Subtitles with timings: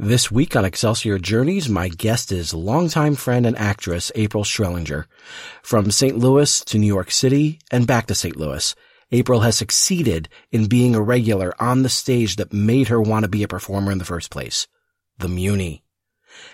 [0.00, 5.06] This week on Excelsior Journeys, my guest is longtime friend and actress April Schrellinger.
[5.60, 6.16] From St.
[6.16, 8.36] Louis to New York City and back to St.
[8.36, 8.76] Louis,
[9.10, 13.28] April has succeeded in being a regular on the stage that made her want to
[13.28, 14.68] be a performer in the first place.
[15.18, 15.82] The Muny.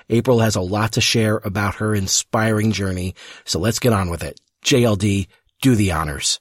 [0.09, 3.15] April has a lot to share about her inspiring journey,
[3.45, 4.41] so let's get on with it.
[4.65, 5.27] JLD,
[5.61, 6.41] do the honors.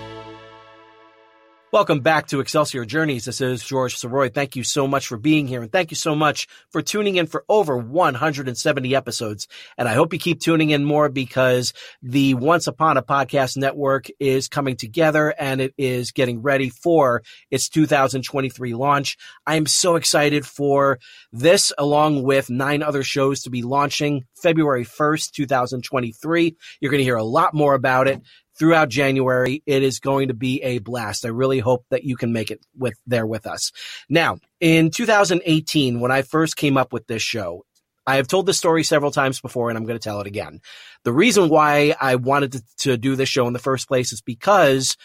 [1.73, 3.23] Welcome back to Excelsior Journeys.
[3.23, 4.33] This is George Sirois.
[4.33, 7.27] Thank you so much for being here and thank you so much for tuning in
[7.27, 9.47] for over 170 episodes.
[9.77, 14.07] And I hope you keep tuning in more because the Once Upon a Podcast Network
[14.19, 19.15] is coming together and it is getting ready for its 2023 launch.
[19.47, 20.99] I'm so excited for
[21.31, 26.57] this along with nine other shows to be launching February 1st, 2023.
[26.81, 28.21] You're going to hear a lot more about it
[28.61, 29.63] throughout January.
[29.65, 31.25] It is going to be a blast.
[31.25, 33.71] I really hope that you can make it with there with us.
[34.07, 37.65] Now, in 2018, when I first came up with this show,
[38.05, 40.59] I have told this story several times before and I'm going to tell it again.
[41.03, 44.21] The reason why I wanted to, to do this show in the first place is
[44.21, 44.95] because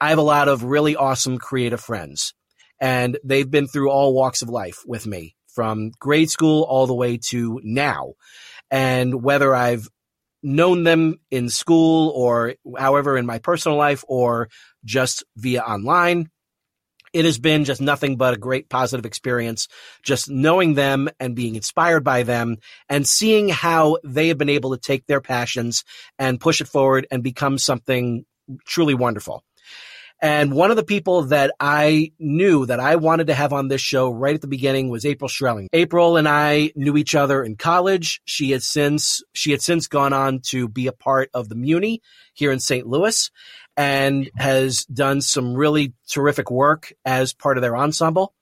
[0.00, 2.32] I have a lot of really awesome creative friends
[2.80, 6.94] and they've been through all walks of life with me from grade school all the
[6.94, 8.12] way to now.
[8.70, 9.88] And whether I've
[10.44, 14.48] known them in school or however in my personal life or
[14.84, 16.30] just via online.
[17.14, 19.68] It has been just nothing but a great positive experience,
[20.02, 22.56] just knowing them and being inspired by them
[22.88, 25.84] and seeing how they have been able to take their passions
[26.18, 28.24] and push it forward and become something
[28.66, 29.44] truly wonderful.
[30.24, 33.82] And one of the people that I knew that I wanted to have on this
[33.82, 35.68] show right at the beginning was April Schrelling.
[35.74, 38.22] April and I knew each other in college.
[38.24, 41.98] She had since, she had since gone on to be a part of the Muny
[42.32, 42.86] here in St.
[42.86, 43.30] Louis
[43.76, 48.32] and has done some really terrific work as part of their ensemble.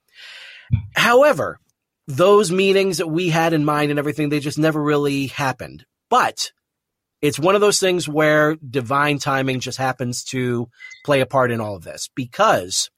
[0.95, 1.59] However,
[2.07, 5.85] those meetings that we had in mind and everything, they just never really happened.
[6.09, 6.53] But
[7.23, 10.69] it's one of those things where divine timing just happens to
[11.05, 12.91] play a part in all of this because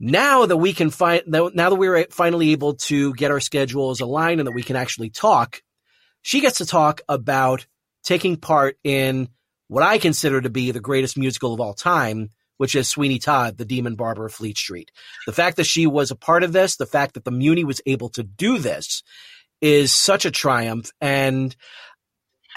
[0.00, 4.40] now that we can find now that we're finally able to get our schedules aligned
[4.40, 5.62] and that we can actually talk
[6.22, 7.66] she gets to talk about
[8.02, 9.28] taking part in
[9.68, 13.56] what i consider to be the greatest musical of all time which is sweeney todd
[13.56, 14.90] the demon barber of fleet street.
[15.26, 17.80] The fact that she was a part of this the fact that the muny was
[17.86, 19.02] able to do this
[19.60, 20.90] is such a triumph.
[21.00, 21.54] And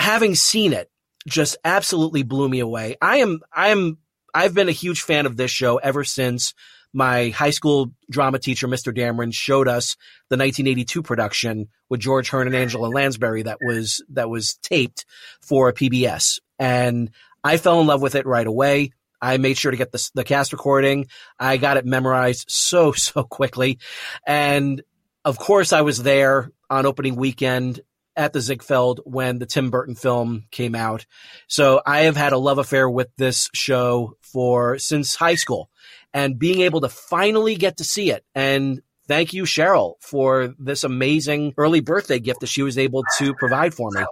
[0.02, 0.90] having seen it
[1.28, 2.96] just absolutely blew me away.
[3.02, 4.00] I am, I am,
[4.34, 6.54] I've been a huge fan of this show ever since
[6.94, 8.94] my high school drama teacher, Mr.
[8.94, 9.96] Dameron, showed us
[10.30, 15.06] the 1982 production with George Hearn and Angela Lansbury that was, that was taped
[15.42, 16.40] for PBS.
[16.60, 17.12] And
[17.44, 18.92] I fell in love with it right away.
[19.22, 21.08] I made sure to get the, the cast recording.
[21.40, 23.78] I got it memorized so, so quickly.
[24.26, 24.82] And
[25.24, 27.82] of course I was there on opening weekend
[28.16, 31.06] at the Ziegfeld when the Tim Burton film came out.
[31.48, 35.70] So I have had a love affair with this show for since high school
[36.14, 38.26] and being able to finally get to see it.
[38.36, 43.34] And thank you, Cheryl, for this amazing early birthday gift that she was able to
[43.36, 44.04] provide for me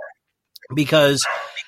[0.75, 1.25] because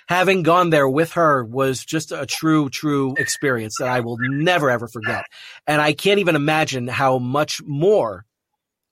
[0.07, 4.69] having gone there with her was just a true, true experience that I will never
[4.69, 5.25] ever forget.
[5.67, 8.25] And I can't even imagine how much more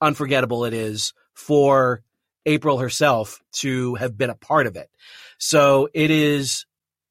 [0.00, 2.02] unforgettable it is for
[2.50, 4.90] April herself to have been a part of it.
[5.38, 6.66] So it is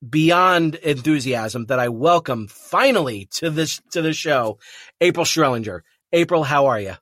[0.08, 4.60] beyond enthusiasm that I welcome finally to this to the show
[5.00, 5.82] April Schrellinger.
[6.12, 6.94] April, how are you?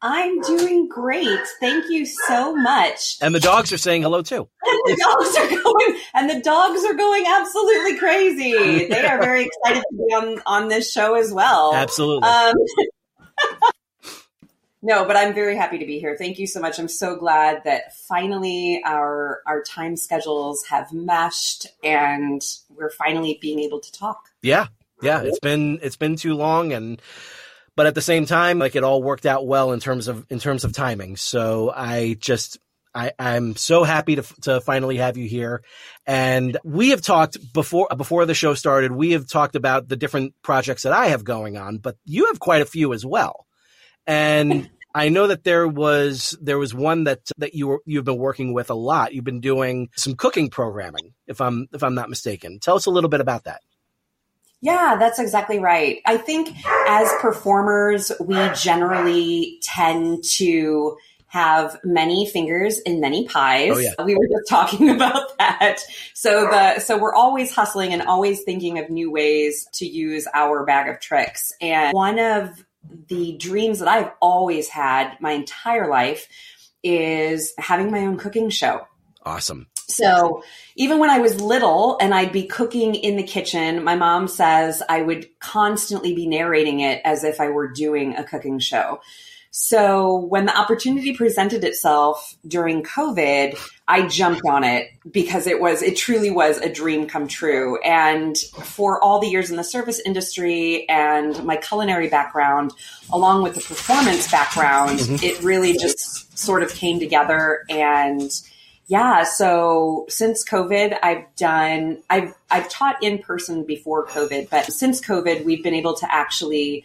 [0.00, 1.40] I'm doing great.
[1.60, 3.16] Thank you so much.
[3.20, 4.48] And the dogs are saying hello too.
[4.62, 8.86] And the dogs are going and the dogs are going absolutely crazy.
[8.86, 11.74] They are very excited to be on on this show as well.
[11.74, 12.28] Absolutely.
[12.28, 12.54] Um,
[14.84, 16.14] no, but I'm very happy to be here.
[16.14, 16.78] Thank you so much.
[16.78, 23.60] I'm so glad that finally our our time schedules have meshed and we're finally being
[23.60, 24.28] able to talk.
[24.42, 24.66] Yeah.
[25.02, 27.00] Yeah, it's been it's been too long and
[27.76, 30.38] but at the same time like it all worked out well in terms of in
[30.38, 31.16] terms of timing.
[31.16, 32.58] So I just
[32.94, 35.62] I, I'm so happy to, to finally have you here.
[36.06, 40.34] And we have talked before, before the show started, we have talked about the different
[40.42, 43.46] projects that I have going on, but you have quite a few as well.
[44.06, 48.18] And I know that there was, there was one that, that you were, you've been
[48.18, 49.12] working with a lot.
[49.12, 52.60] You've been doing some cooking programming, if I'm, if I'm not mistaken.
[52.60, 53.62] Tell us a little bit about that.
[54.60, 56.00] Yeah, that's exactly right.
[56.06, 56.56] I think
[56.88, 60.96] as performers, we generally tend to
[61.34, 63.72] have many fingers in many pies.
[63.74, 63.90] Oh, yeah.
[64.04, 65.80] We were just talking about that.
[66.14, 70.64] So the so we're always hustling and always thinking of new ways to use our
[70.64, 71.52] bag of tricks.
[71.60, 72.64] And one of
[73.08, 76.28] the dreams that I've always had my entire life
[76.82, 78.86] is having my own cooking show.
[79.22, 79.66] Awesome.
[79.88, 80.42] So
[80.76, 84.82] even when I was little and I'd be cooking in the kitchen, my mom says
[84.88, 89.00] I would constantly be narrating it as if I were doing a cooking show.
[89.56, 93.56] So when the opportunity presented itself during COVID,
[93.86, 97.80] I jumped on it because it was, it truly was a dream come true.
[97.82, 102.72] And for all the years in the service industry and my culinary background,
[103.12, 105.24] along with the performance background, mm-hmm.
[105.24, 108.32] it really just sort of came together and
[108.86, 115.00] yeah, so since COVID, I've done I've I've taught in person before COVID, but since
[115.00, 116.84] COVID, we've been able to actually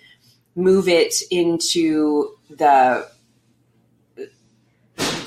[0.56, 3.08] move it into the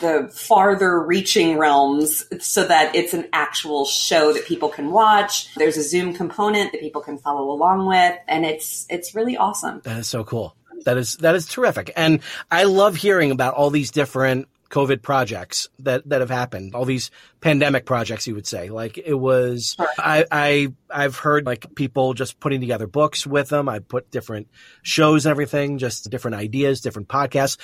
[0.02, 5.54] the farther reaching realms so that it's an actual show that people can watch.
[5.54, 9.80] There's a Zoom component that people can follow along with and it's it's really awesome.
[9.84, 10.56] That is so cool.
[10.84, 11.92] That is that is terrific.
[11.96, 12.20] And
[12.50, 17.10] I love hearing about all these different COVID projects that, that have happened, all these
[17.42, 18.70] pandemic projects, you would say.
[18.70, 23.68] Like it was, I, I, I've heard like people just putting together books with them.
[23.68, 24.48] I put different
[24.80, 27.58] shows and everything, just different ideas, different podcasts.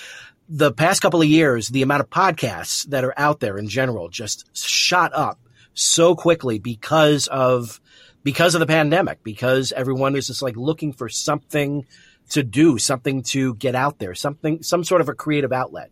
[0.50, 4.10] The past couple of years, the amount of podcasts that are out there in general
[4.10, 5.40] just shot up
[5.72, 7.80] so quickly because of,
[8.22, 11.86] because of the pandemic, because everyone is just like looking for something
[12.30, 15.90] to do, something to get out there, something, some sort of a creative outlet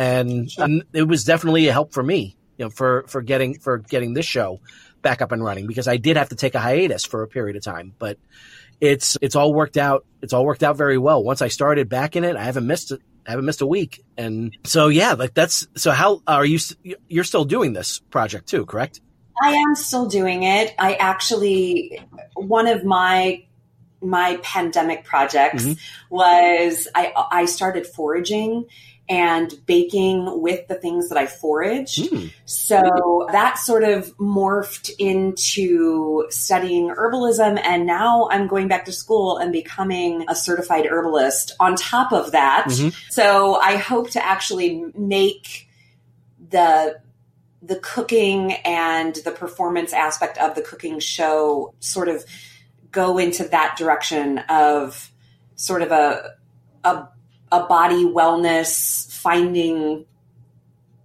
[0.00, 3.78] and, and it was definitely a help for me, you know, for for getting for
[3.78, 4.60] getting this show
[5.02, 7.56] back up and running because I did have to take a hiatus for a period
[7.56, 8.18] of time, but
[8.80, 10.06] it's it's all worked out.
[10.22, 11.22] It's all worked out very well.
[11.22, 13.00] Once I started back in it, I haven't missed it.
[13.26, 15.90] I haven't missed a week, and so yeah, like that's so.
[15.90, 16.58] How are you?
[17.06, 19.02] You're still doing this project too, correct?
[19.42, 20.74] I am still doing it.
[20.78, 22.00] I actually
[22.34, 23.44] one of my
[24.00, 26.14] my pandemic projects mm-hmm.
[26.14, 28.64] was I I started foraging
[29.10, 31.96] and baking with the things that I forage.
[31.96, 32.32] Mm.
[32.44, 37.60] So that sort of morphed into studying herbalism.
[37.64, 42.30] And now I'm going back to school and becoming a certified herbalist on top of
[42.30, 42.66] that.
[42.68, 42.90] Mm-hmm.
[43.10, 45.68] So I hope to actually make
[46.48, 47.00] the
[47.62, 52.24] the cooking and the performance aspect of the cooking show sort of
[52.90, 55.10] go into that direction of
[55.56, 56.36] sort of a
[56.84, 57.08] a
[57.52, 60.06] a body wellness finding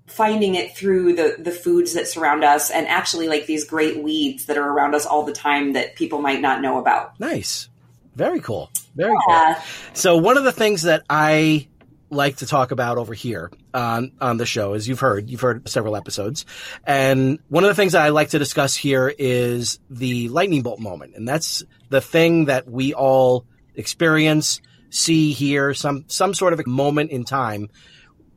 [0.08, 4.46] finding it through the the foods that surround us and actually like these great weeds
[4.46, 7.20] that are around us all the time that people might not know about.
[7.20, 7.70] Nice.
[8.16, 8.70] Very cool.
[8.96, 9.56] Very yeah.
[9.56, 9.64] cool
[9.94, 11.68] so one of the things that i
[12.10, 15.68] like to talk about over here on on the show as you've heard you've heard
[15.68, 16.46] several episodes.
[16.86, 20.80] And one of the things that i like to discuss here is the lightning bolt
[20.80, 21.16] moment.
[21.16, 24.62] And that's the thing that we all experience
[24.96, 27.70] see here, some some sort of a moment in time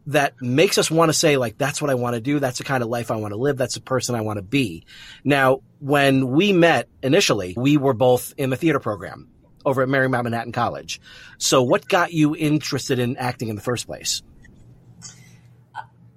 [0.06, 2.64] that makes us want to say like that's what I want to do, that's the
[2.64, 4.84] kind of life I want to live, that's the person I want to be.
[5.22, 9.28] Now, when we met initially, we were both in the theater program
[9.64, 11.00] over at Marymount Manhattan College.
[11.36, 14.22] So what got you interested in acting in the first place?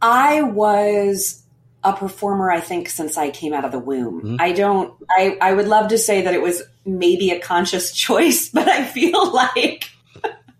[0.01, 1.43] I was
[1.83, 4.21] a performer, I think, since I came out of the womb.
[4.21, 4.35] Mm-hmm.
[4.39, 8.49] I don't, I, I would love to say that it was maybe a conscious choice,
[8.49, 9.90] but I feel like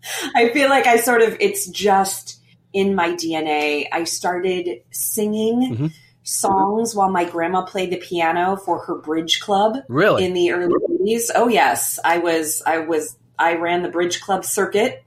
[0.36, 2.39] I feel like I sort of, it's just
[2.74, 3.88] in my DNA.
[3.91, 5.88] I started singing mm-hmm.
[6.24, 9.77] songs while my grandma played the piano for her bridge club.
[9.88, 10.25] Really?
[10.25, 11.29] In the early 80s.
[11.36, 12.00] Oh, yes.
[12.03, 15.03] I was, I was, I ran the bridge club circuit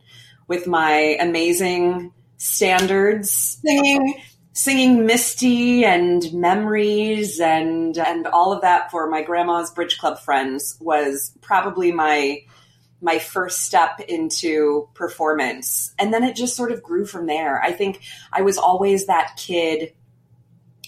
[0.46, 4.20] with my amazing standards singing
[4.52, 10.76] singing Misty and memories and and all of that for my grandma's bridge club friends
[10.80, 12.40] was probably my
[13.04, 15.92] my first step into performance.
[15.98, 17.62] And then it just sort of grew from there.
[17.62, 18.00] I think
[18.32, 19.92] I was always that kid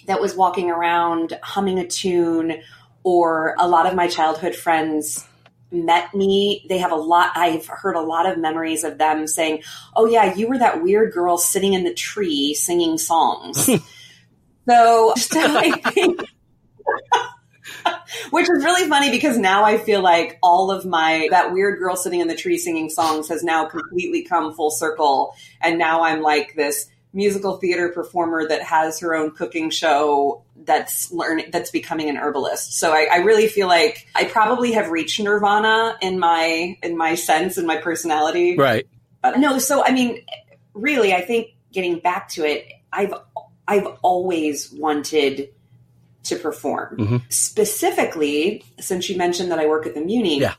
[0.06, 2.62] that was walking around humming a tune,
[3.02, 5.26] or a lot of my childhood friends
[5.70, 6.64] met me.
[6.68, 9.62] They have a lot, I've heard a lot of memories of them saying,
[9.94, 13.68] Oh, yeah, you were that weird girl sitting in the tree singing songs.
[14.68, 16.20] So, so I think,
[18.30, 21.96] which is really funny because now I feel like all of my, that weird girl
[21.96, 25.34] sitting in the tree singing songs has now completely come full circle.
[25.60, 31.10] And now I'm like this musical theater performer that has her own cooking show that's
[31.12, 32.74] learning that's becoming an herbalist.
[32.78, 37.14] So I, I, really feel like I probably have reached nirvana in my in my
[37.14, 38.56] sense and my personality.
[38.56, 38.86] Right.
[39.22, 40.26] But no, so I mean,
[40.74, 43.14] really, I think getting back to it, I've
[43.66, 45.50] I've always wanted
[46.28, 46.96] to perform.
[46.98, 47.16] Mm-hmm.
[47.28, 50.54] Specifically, since you mentioned that I work at the Muny, Yeah.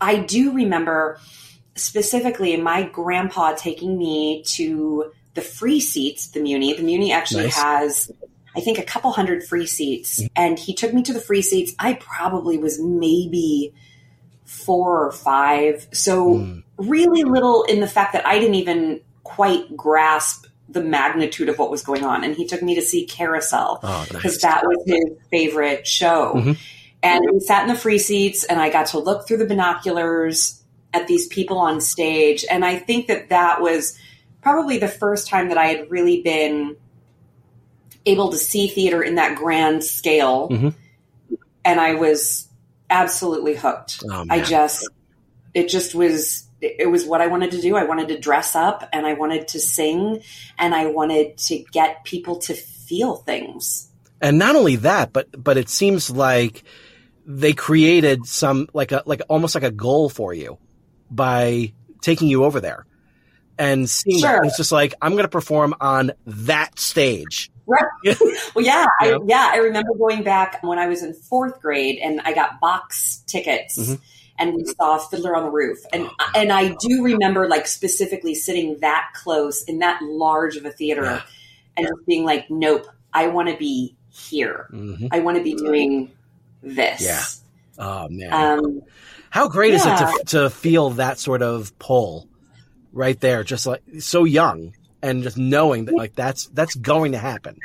[0.00, 1.18] I do remember
[1.76, 6.76] specifically my grandpa taking me to the free seats, the Muny.
[6.76, 7.56] The Muny actually Nice.
[7.56, 8.10] has,
[8.56, 10.22] I think, a couple hundred free seats.
[10.36, 11.72] And he took me to the free seats.
[11.78, 13.72] I probably was maybe
[14.44, 15.86] four or five.
[15.92, 16.62] So, Mm.
[16.78, 21.70] really little in the fact that I didn't even quite grasp the magnitude of what
[21.70, 22.22] was going on.
[22.24, 24.42] And he took me to see Carousel Oh, because nice.
[24.42, 26.34] that was his favorite show.
[26.36, 26.58] Mhm.
[27.02, 30.62] And we sat in the free seats, and I got to look through the binoculars
[30.92, 32.44] at these people on stage.
[32.50, 33.98] And I think that that was
[34.42, 36.76] probably the first time that I had really been
[38.06, 40.48] able to see theater in that grand scale.
[40.50, 40.74] Mhm.
[41.64, 42.48] And I was
[42.90, 44.02] absolutely hooked.
[44.10, 44.86] Oh, I just,
[45.54, 46.43] it just was,
[46.80, 47.76] it was what I wanted to do.
[47.76, 50.22] I wanted to dress up and I wanted to sing
[50.58, 53.90] and I wanted to get people to feel things.
[54.20, 56.64] And not only that, but but it seems like
[57.26, 60.58] they created some like a like almost like a goal for you
[61.10, 62.86] by taking you over there
[63.58, 64.36] and seeing that.
[64.36, 64.44] Sure.
[64.44, 67.50] It's just like I'm going to perform on that stage.
[67.66, 67.84] Right.
[68.54, 69.18] well, yeah, I, Yeah.
[69.26, 69.50] yeah.
[69.52, 73.78] I remember going back when I was in fourth grade, and I got box tickets,
[73.78, 74.00] Mhm.
[74.38, 78.78] And we saw Fiddler on the Roof, and and I do remember like specifically sitting
[78.80, 81.22] that close in that large of a theater, Yeah.
[81.76, 84.68] and just being like, "Nope, I want to be here.
[84.72, 85.08] Mhm.
[85.12, 86.10] I want to be doing
[86.62, 87.22] this." Yeah.
[87.78, 88.82] Oh man, Um,
[89.30, 92.28] how great is it to to feel that sort of pull
[92.92, 94.72] right there, just like so young
[95.02, 97.58] and just knowing that like that's that's going to happen.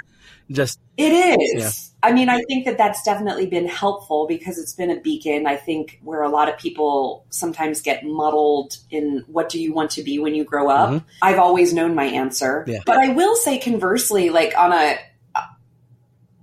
[0.51, 1.63] Just It is.
[2.03, 2.09] Yeah.
[2.09, 5.47] I mean, I think that that's definitely been helpful because it's been a beacon.
[5.47, 9.91] I think where a lot of people sometimes get muddled in what do you want
[9.91, 10.89] to be when you grow up.
[10.89, 11.03] Mhm.
[11.21, 12.65] I've always known my answer.
[12.67, 12.79] Yeah.
[12.85, 14.97] But I will say conversely, like on a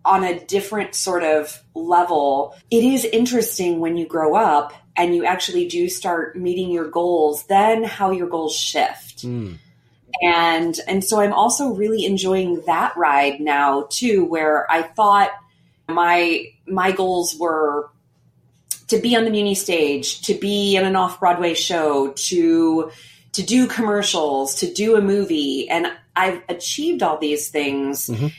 [0.04, 5.24] on a different sort of level, it is interesting when you grow up and you
[5.24, 9.58] actually do start meeting your goals, then how your goals shift mm,
[10.22, 15.30] and and so i'm also really enjoying that ride now too where i thought
[15.88, 17.88] my my goals were
[18.88, 22.90] to be on the muny stage to be in an off-broadway show to
[23.32, 25.68] to do commercials to do a movie.
[25.68, 28.06] And i've achieved all these things.
[28.08, 28.32] Mhm.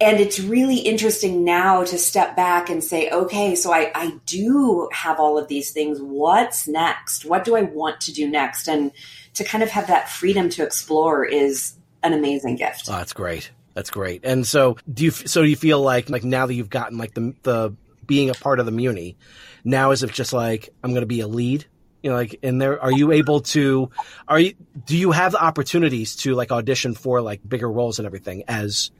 [0.00, 4.88] and it's really interesting now to step back and say okay so I, I do
[4.92, 6.00] have all of these things.
[6.00, 7.24] What's next?
[7.26, 8.68] What do i want to do next?
[8.68, 8.92] And
[9.34, 12.88] to kind of have that freedom to explore is an amazing gift.
[12.88, 13.50] oh, that's great.
[13.74, 14.24] That's great.
[14.24, 15.10] And so do you?
[15.10, 18.34] So do you feel like like now that you've gotten like the the being a
[18.34, 19.16] part of the Muny,
[19.64, 21.66] now is it just like I'm going to be a lead?
[22.02, 23.90] You know, like in there, are you able to?
[24.26, 24.54] Are you?
[24.86, 28.90] Do you have the opportunities to like audition for like bigger roles and everything as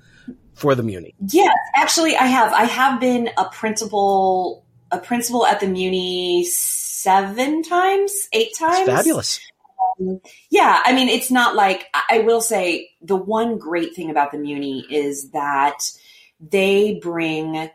[0.55, 1.15] for the Muny?
[1.27, 2.53] Yes, actually, I have.
[2.53, 8.81] I have been a principal, a principal at the Muny seven times, eight times.
[8.81, 9.41] It's fabulous.
[10.51, 14.39] Yeah, I mean, it's not like I will say the one great thing about the
[14.39, 15.79] Muny is that
[16.41, 17.71] they bring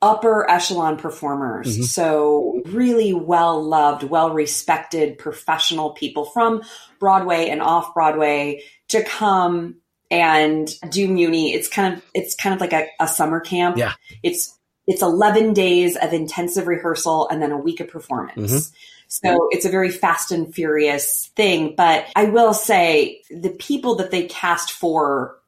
[0.00, 1.78] upper echelon performers.
[1.78, 1.84] Mhm.
[1.84, 6.62] So really well loved, well respected professional people from
[6.98, 9.76] Broadway and off Broadway to come
[10.10, 11.54] and do Muny.
[11.54, 13.76] It's kind of it's kind of like a, a summer camp.
[13.76, 13.92] Yeah.
[14.24, 18.52] It's it's 11 days of intensive rehearsal and then a week of performance.
[18.52, 18.72] Mhm.
[19.12, 21.74] So it's a very fast and furious thing.
[21.76, 25.38] But I will say the people that they cast for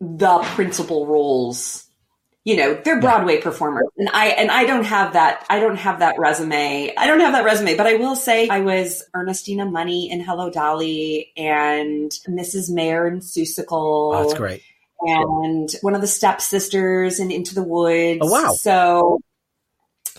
[0.00, 1.86] the principal roles,
[2.44, 3.88] you know, they're Broadway performers.
[3.98, 6.94] And I and I don't have that I don't have that resume.
[6.96, 10.50] I don't have that resume, but I will say I was Ernestina Money in Hello
[10.50, 12.70] Dolly and Mrs.
[12.72, 14.62] Mayor in Seussical Oh, that's great.
[15.00, 18.20] and one of the stepsisters in Into the Woods.
[18.22, 18.52] Oh, wow.
[18.52, 19.20] So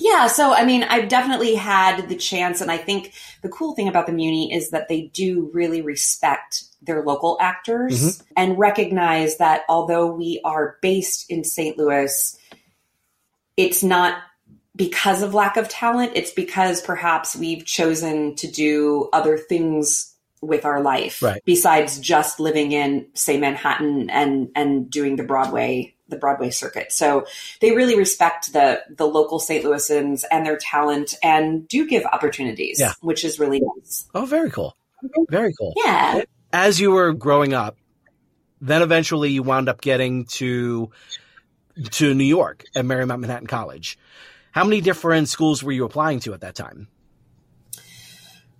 [0.01, 3.87] yeah, so I mean, I've definitely had the chance, and I think the cool thing
[3.87, 8.21] about the Muny is that they do really respect their local actors Mhm.
[8.35, 11.77] and recognize that although we are based in St.
[11.77, 12.35] Louis,
[13.55, 14.17] it's not
[14.75, 16.13] because of lack of talent.
[16.15, 21.39] It's because perhaps we've chosen to do other things with our life Right.
[21.45, 26.91] besides just living in say Manhattan and and doing the Broadway the Broadway circuit.
[26.91, 27.25] So
[27.59, 29.65] they really respect the the local St.
[29.65, 32.93] Louisans and their talent and do give opportunities, Yeah.
[33.01, 34.05] which is really nice.
[34.13, 34.75] Oh, very cool.
[35.29, 35.73] Very cool.
[35.77, 36.21] Yeah.
[36.53, 37.77] As you were growing up,
[38.61, 40.91] then eventually you wound up getting to
[41.91, 43.97] to New York at Marymount Manhattan College.
[44.51, 46.87] How many different schools were you applying to at that time?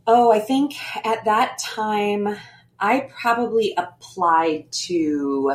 [0.08, 0.74] Oh, I think
[1.06, 2.36] at that time
[2.80, 5.54] I probably applied to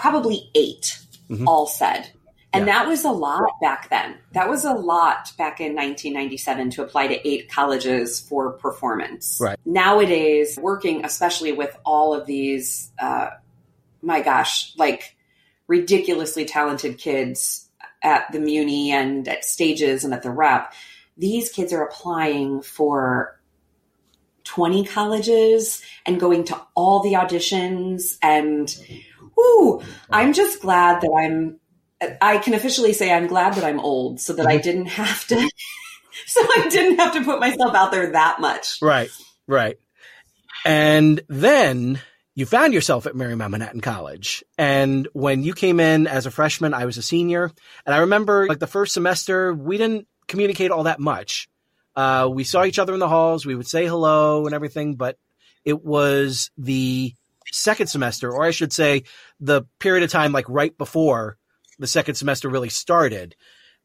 [0.00, 1.46] probably 8 Mhm.
[1.46, 2.10] all said.
[2.52, 2.78] And Yeah.
[2.80, 4.16] that was a lot back then.
[4.32, 9.38] That was a lot back in 1997 to apply to eight colleges for performance.
[9.40, 9.56] Right.
[9.64, 13.28] Nowadays, working especially with all of these, uh,
[14.02, 15.16] my gosh, like
[15.68, 17.68] ridiculously talented kids
[18.02, 20.72] at the Muny and at stages and at the rep,
[21.16, 23.38] these kids are applying for
[24.44, 28.74] 20 colleges and going to all the auditions and
[29.40, 31.58] ooh, I'm just glad that I'm
[32.20, 35.36] I can officially say I'm glad that I'm old so that I didn't have to
[36.26, 38.80] so I didn't have to put myself out there that much.
[38.80, 39.10] Right,
[39.46, 39.78] right.
[40.64, 42.00] And then
[42.34, 44.44] you found yourself at Marymount Manhattan College.
[44.56, 47.50] And when you came in as a freshman, I was a senior.
[47.84, 51.48] And I remember like the first semester, we didn't communicate all that much.
[51.96, 53.44] Uh, we saw each other in the halls.
[53.44, 55.18] We would say hello and everything, but
[55.64, 57.12] it was the
[57.52, 59.04] second semester, or I should say
[59.38, 61.36] the period of time like right before
[61.78, 63.34] the second semester really started.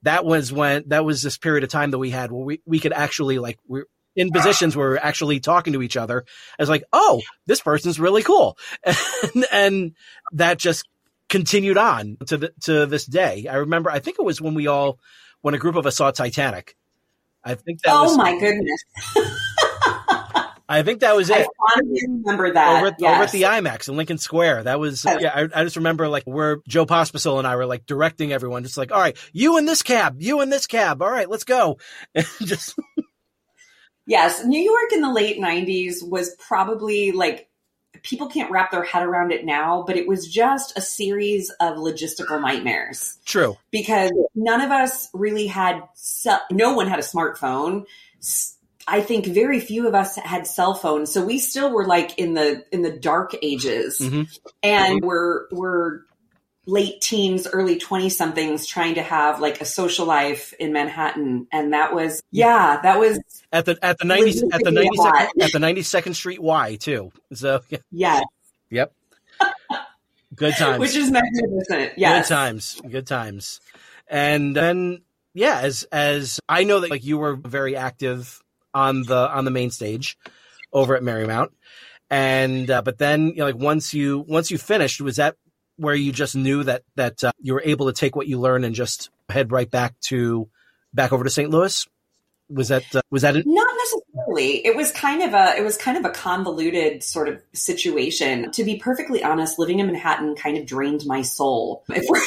[0.03, 2.79] That was when, that was this period of time that we had where we, we
[2.79, 6.25] could actually like, we're in positions where we're actually talking to each other
[6.59, 8.57] as like, oh, this person's really cool.
[8.83, 9.91] And, and
[10.33, 10.87] that just
[11.27, 13.47] continued on to the, to this day.
[13.49, 14.99] I remember, I think it was when we all,
[15.41, 16.75] when a group of us saw Titanic.
[17.43, 18.83] I think that oh was, my goodness.
[20.67, 21.47] I think that was it.
[21.47, 22.77] I remember that.
[22.77, 23.13] over, at, yes.
[23.13, 24.63] over at the IMAX in Lincoln Square.
[24.63, 25.17] That was, Oh.
[25.19, 28.63] yeah, I, I just remember like where Joe Pospisil and I were like directing everyone,
[28.63, 31.01] just like, all right, you in this cab, you in this cab.
[31.01, 31.77] All right, let's go.
[32.15, 32.77] And just,
[34.07, 37.49] Yes, New York in the late 90s was probably like
[38.03, 41.77] people can't wrap their head around it now, but it was just a series of
[41.77, 43.57] logistical nightmares true.
[43.71, 45.81] because none of us really had
[46.51, 47.85] no one had a smartphone.
[48.87, 52.33] I think very few of us had cell phones, so we still were like in
[52.35, 54.27] the in the dark ages, Mhm.
[54.61, 56.01] and we're we're
[56.67, 61.73] late teens, early twenty somethings trying to have like a social life in Manhattan, and
[61.73, 63.19] that was yeah, that was
[63.51, 67.11] At the, at the 90, at the 92nd, at the 92nd Street Y too.
[67.33, 68.23] So yeah, yes,
[68.69, 68.93] yep.
[70.35, 70.79] Good times.
[70.79, 71.97] which is magnificent.
[71.97, 72.81] Yes, Good times.
[72.89, 73.61] Good times.
[74.07, 75.01] And then,
[75.33, 78.41] yeah, as, as I know that like you were very active
[78.75, 80.17] on the, on the main stage
[80.71, 81.49] over at Marymount.
[82.11, 85.35] And, uh, but then, you know, like once you, once you finished, was that
[85.77, 88.65] where you just knew that, that, uh, you were able to take what you learned
[88.65, 90.47] and just head right back to,
[90.93, 91.49] back over to St.
[91.49, 91.87] Louis?
[92.47, 93.43] Was that, uh, was that it?
[93.47, 94.63] Not necessarily.
[94.63, 98.51] It was kind of a it was kind of a convoluted sort of situation.
[98.51, 101.83] To be perfectly honest, living in Manhattan kind of drained my soul.
[101.89, 102.19] If we're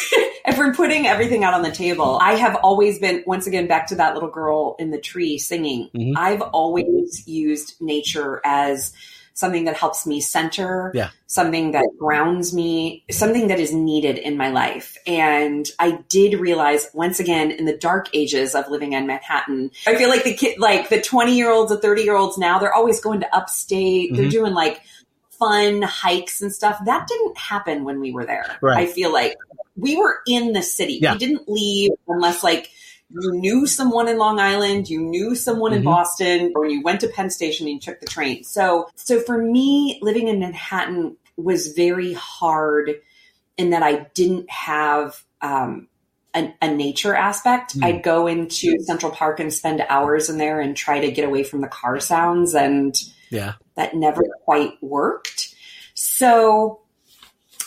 [0.49, 3.87] if we're putting everything out on the table, I have always been once again back
[3.89, 5.91] to that little girl in the tree singing.
[5.95, 6.15] Mhm.
[6.17, 8.93] I've always used nature as
[9.35, 11.11] something that helps me center, Yeah.
[11.29, 14.97] something that grounds me, something that is needed in my life.
[15.07, 19.95] And I did realize once again in the dark ages of living in Manhattan, I
[19.95, 22.75] feel like the kid, like the 20 year olds, the 30 year olds now, they're
[22.75, 24.17] always going to upstate.
[24.17, 24.31] They're Mhm.
[24.31, 24.81] doing like
[25.39, 26.77] fun hikes and stuff.
[26.85, 28.59] That didn't happen when we were there.
[28.61, 28.79] Right.
[28.79, 29.37] I feel like
[29.79, 30.99] we were in the city.
[31.01, 31.13] Yeah.
[31.13, 32.71] We didn't leave unless like
[33.11, 35.85] you knew someone in Long Island, you knew someone in Mhm.
[35.87, 38.45] Boston, or you went to Penn Station and you took the train.
[38.45, 42.97] So, so for me, living in Manhattan was very hard
[43.57, 45.89] in that I didn't have um,
[46.35, 47.79] a, a nature aspect.
[47.79, 47.85] Mm.
[47.85, 51.45] I'd go into Central Park and spend hours in there and try to get away
[51.45, 52.95] from the car sounds, and
[53.31, 53.55] Yeah.
[53.77, 55.55] that never quite worked.
[55.95, 56.81] So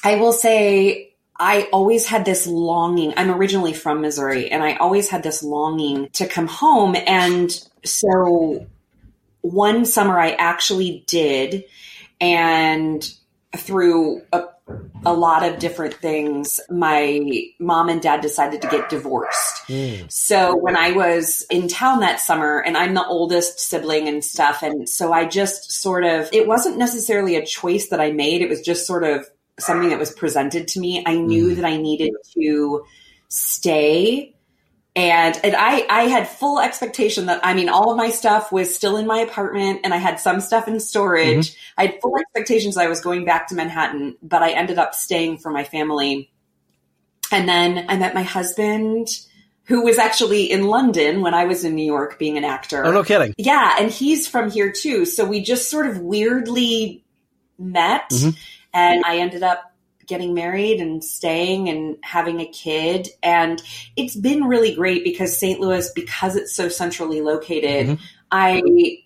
[0.04, 1.11] I will say
[1.41, 3.15] I always had this longing.
[3.17, 6.95] I'm originally from Missouri and I always had this longing to come home.
[7.08, 7.51] And
[7.84, 8.67] so
[9.41, 11.63] one summer I actually did
[12.21, 13.12] and
[13.58, 14.43] through a,
[15.04, 17.19] a lot of different things, my
[17.60, 19.63] mom and dad decided to get divorced.
[19.67, 20.12] Mm.
[20.12, 24.62] So when I was in town that summer, and I'm the oldest sibling and stuff,
[24.62, 28.43] and so I just sort of, it wasn't necessarily a choice that I made.
[28.43, 29.27] It was just sort of
[29.62, 31.04] something that was presented to me.
[31.06, 31.56] I knew Mm.
[31.58, 32.84] that I needed to
[33.30, 34.36] stay
[34.93, 38.76] and and I I had full expectation that I mean all of my stuff was
[38.76, 41.56] still in my apartment and I had some stuff in storage.
[41.78, 45.38] I had full expectations I was going back to Manhattan, but I ended up staying
[45.38, 46.30] for my family.
[47.32, 49.08] And then I met my husband
[49.63, 52.84] who was actually in London when I was in New York being an actor.
[52.86, 53.34] Oh, no kidding.
[53.38, 55.06] Yeah, and he's from here too.
[55.06, 57.06] So we just sort of weirdly
[57.58, 58.36] met Mhm.
[58.74, 59.74] And I ended up
[60.08, 63.62] getting married and staying and having a kid and
[63.96, 65.60] it's been really great because St.
[65.60, 68.00] Louis because it's so centrally located Mhm.
[68.32, 68.98] I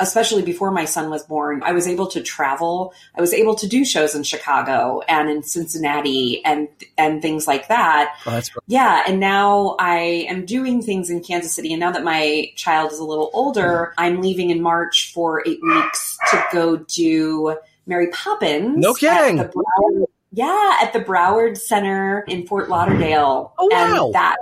[0.00, 3.68] especially before my son was born I was able to travel I was able to
[3.68, 9.04] do shows in Chicago and in Cincinnati and and things like that Oh, that's yeah,
[9.06, 11.72] and now I am doing things in Kansas City.
[11.72, 15.60] And now that my child is a little older, I'm leaving in March for eight
[15.62, 17.56] weeks to go do
[17.88, 18.76] Mary Poppins.
[18.76, 19.40] No kidding.
[19.40, 23.54] At Broward, yeah, at the Broward Center in Fort Lauderdale.
[23.58, 24.06] Oh, wow.
[24.06, 24.36] And that's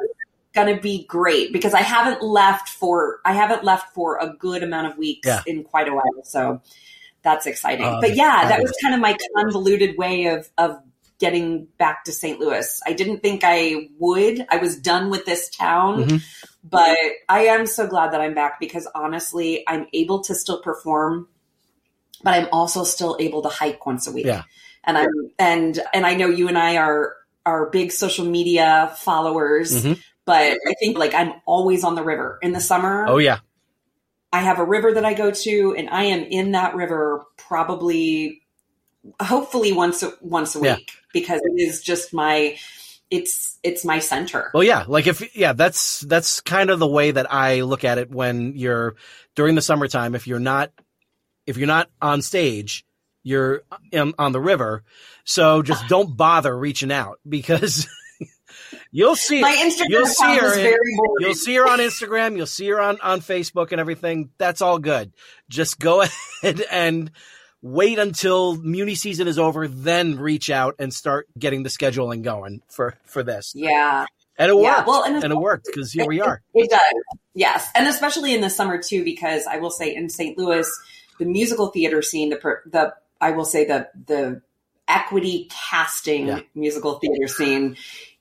[0.52, 4.88] gonna be great because I haven't left for I haven't left for a good amount
[4.88, 5.42] of weeks Yeah.
[5.46, 6.24] in quite a while.
[6.24, 6.61] So
[7.22, 7.87] that's exciting.
[7.87, 10.78] Oh, but yeah, that was kind of my convoluted way of of
[11.18, 12.38] getting back to St.
[12.38, 12.80] Louis.
[12.87, 14.44] I didn't think I would.
[14.50, 16.22] I was done with this town, Mhm.
[16.62, 16.96] but
[17.28, 21.28] I am so glad that I'm back because honestly, I'm able to still perform,
[22.27, 24.27] but I'm also still able to hike once a week.
[24.27, 24.43] Yeah.
[24.83, 27.15] And I'm and and I know you and I are
[27.47, 30.01] are big social media followers, Mhm.
[30.25, 33.07] but I think like I'm always on the river in the summer.
[33.09, 33.39] Oh yeah.
[34.33, 38.43] I have a river that I go to, and I am in that river probably,
[39.23, 40.75] hopefully once a, once a Yeah.
[40.77, 42.59] week because it is just my,
[43.09, 44.51] it's it's my center.
[44.53, 47.99] Well, yeah, like if yeah, that's that's kind of the way that I look at
[47.99, 48.97] it when you're
[49.37, 50.17] during the summertime.
[50.17, 50.73] If you're not
[51.46, 52.85] if you're not on stage,
[53.22, 54.85] you're in, on the river.
[55.24, 57.87] So just don't bother reaching out because
[58.90, 60.76] you'll see My Instagram you'll see her in-
[61.18, 62.37] You'll see her on Instagram.
[62.37, 64.30] You'll see her on, on Facebook and everything.
[64.38, 65.12] That's all good.
[65.48, 66.02] Just go
[66.42, 67.11] ahead and
[67.62, 72.62] wait until Muny season is over, then reach out and start getting the scheduling going
[72.68, 73.52] for, for this.
[73.56, 74.04] yeah,
[74.38, 74.88] And it Yeah, worked.
[74.88, 76.42] well, and and it worked because here we are.
[76.54, 76.80] It does,
[77.35, 80.38] yes, and especially in the summer too, because I will say in St.
[80.38, 80.68] Louis,
[81.18, 84.42] the musical theater scene, the the I will say the the
[84.88, 86.40] equity casting Yeah.
[86.55, 87.76] musical theater scene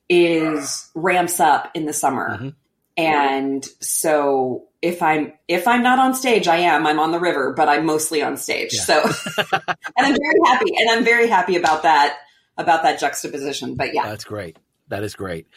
[0.09, 2.55] is ramps up in the summer, Mhm.
[2.97, 6.85] and so if I'm if I'm not on stage, I am.
[6.85, 8.73] I'm on the river, but I'm mostly on stage.
[8.73, 8.81] Yeah.
[8.81, 9.01] So,
[9.51, 12.17] and I'm very happy, and I'm very happy about that
[12.57, 13.75] about that juxtaposition.
[13.75, 14.57] But yeah, That's great.
[14.89, 15.47] That is great.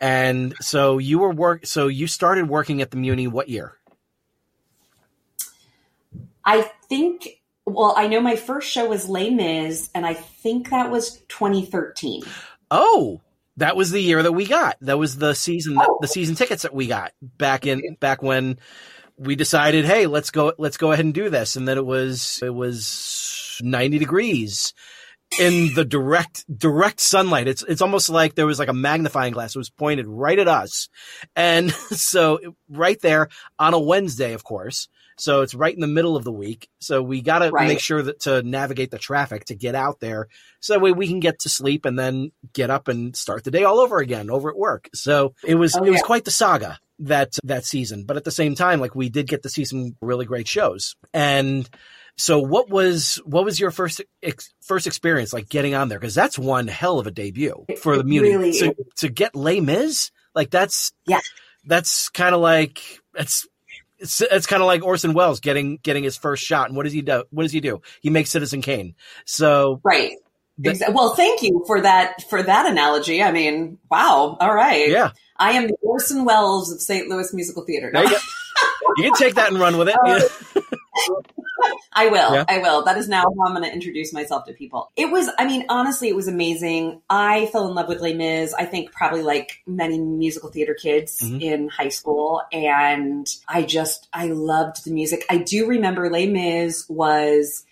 [0.00, 1.66] And so you were work.
[1.66, 3.74] So you started working at the Muny what year?
[6.44, 7.28] I think.
[7.66, 12.22] Well, I know my first show was Les Mis, and I think that was 2013.
[12.70, 13.20] Oh,
[13.58, 14.76] that was the year that we got.
[14.80, 15.98] That was the season Oh.
[16.00, 18.58] the season tickets that we got back in back when
[19.18, 21.56] we decided, hey, let's go let's go ahead and do this.
[21.56, 24.72] And then it was it was 90 degrees
[25.38, 27.48] in the direct direct sunlight.
[27.48, 29.54] It's it's almost like there was like a magnifying glass.
[29.54, 30.88] It was pointed right at us.
[31.36, 32.38] And so
[32.70, 34.88] right there on a Wednesday, of course.
[35.18, 36.68] So it's right in the middle of the week.
[36.80, 37.68] So we got to Right.
[37.68, 40.28] make sure that to navigate the traffic to get out there
[40.60, 43.50] so that way we can get to sleep and then get up and start the
[43.50, 44.88] day all over again over at work.
[44.94, 48.04] So it was Oh, it was quite the saga that that season.
[48.04, 50.94] But at the same time, like we did get to see some really great shows.
[51.14, 51.68] And
[52.16, 55.98] so what was what was your first ex, first experience like getting on there?
[56.00, 59.60] Because that's one hell of a debut for the Muny really to, to get Les
[59.60, 60.10] Mis.
[60.34, 61.20] Like that's Yeah.
[61.64, 62.80] that's kind of like
[63.16, 63.46] it's.
[63.98, 66.92] It's, it's kind of like Orson Welles getting getting his first shot, and what does
[66.92, 67.24] he do?
[67.30, 67.80] What does he do?
[68.00, 68.94] He makes Citizen Kane.
[69.24, 70.12] So Right.
[70.60, 73.22] The- well, thank you for that for that analogy.
[73.22, 74.36] I mean, wow.
[74.40, 74.88] All right.
[74.88, 77.08] yeah, I am the Orson Welles of St.
[77.08, 77.90] Louis Musical Theater.
[77.92, 78.16] there you.
[78.96, 79.96] You can take that and run with it.
[80.04, 80.18] Uh,
[80.56, 81.14] Yeah.
[81.92, 82.34] I will.
[82.34, 82.44] Yeah.
[82.48, 82.84] I will.
[82.84, 84.90] That is now how I'm going to introduce myself to people.
[84.96, 87.00] It was, I mean, honestly, it was amazing.
[87.10, 91.20] I fell in love with Les Mis, I think probably like many musical theater kids
[91.20, 91.40] Mhm.
[91.42, 92.42] in high school.
[92.52, 95.24] And I just, I loved the music.
[95.28, 97.64] I do remember Les Mis was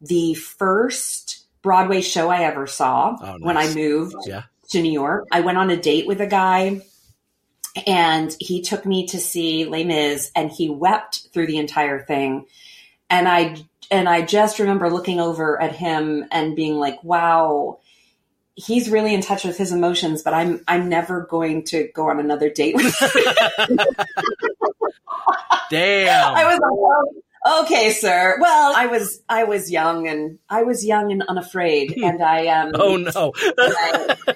[0.00, 4.42] the first Broadway show I ever saw Oh, when I moved Yeah.
[4.70, 5.26] to New York.
[5.32, 6.82] I went on a date with a guy
[7.86, 12.46] and he took me to see Les Mis and he wept through the entire thing.
[13.10, 13.56] And I
[13.90, 17.80] and I just remember looking over at him and being like, wow,
[18.54, 22.20] he's really in touch with his emotions, but I'm I'm never going to go on
[22.20, 23.78] another date with him.
[25.70, 26.34] Damn.
[26.34, 26.70] I was like,
[27.44, 28.38] oh, okay, sir.
[28.40, 32.72] Well, I was I was young and I was young and unafraid and I um
[32.74, 33.32] oh no.
[33.36, 34.16] I,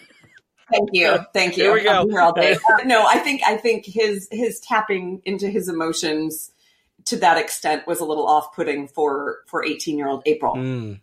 [0.70, 1.18] Thank you.
[1.32, 1.64] Thank you.
[1.64, 2.04] Here we go.
[2.04, 2.56] Be here all day.
[2.70, 6.50] Uh, no, I think I think his his tapping into his emotions
[7.08, 10.54] to that extent was a little off putting for for 18 year old April.
[10.54, 11.00] Mm.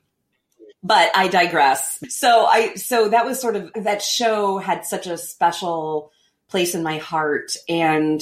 [0.84, 2.00] But I digress.
[2.10, 6.12] So I so that was sort of that show had such a special
[6.48, 8.22] place in my heart and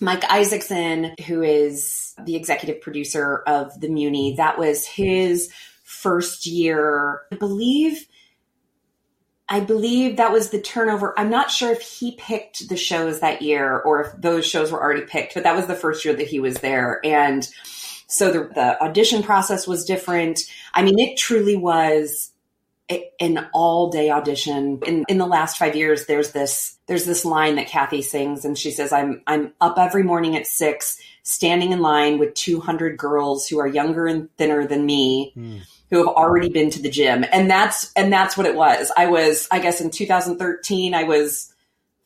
[0.00, 5.50] Mike Isaacson, who is the executive producer of the Muny, that was his
[5.84, 7.20] first year.
[7.30, 8.06] I believe
[9.52, 11.12] I believe that was the turnover.
[11.18, 14.80] I'm not sure if he picked the shows that year or if those shows were
[14.80, 17.00] already picked, but that was the first year that he was there.
[17.04, 17.46] And
[18.06, 20.38] so the, the audition process was different.
[20.72, 22.30] I mean, it truly was
[23.20, 24.80] an all day audition.
[24.86, 28.56] In, in the last five years, there's this, there's this line that Kathy sings and
[28.56, 33.46] she says, I'm, I'm up every morning at six, standing in line with 200 girls
[33.46, 35.32] who are younger and thinner than me.
[35.36, 37.24] Mm who have already been to the gym.
[37.30, 38.90] And that's and that's what it was.
[38.96, 41.52] I was I guess in 2013 I was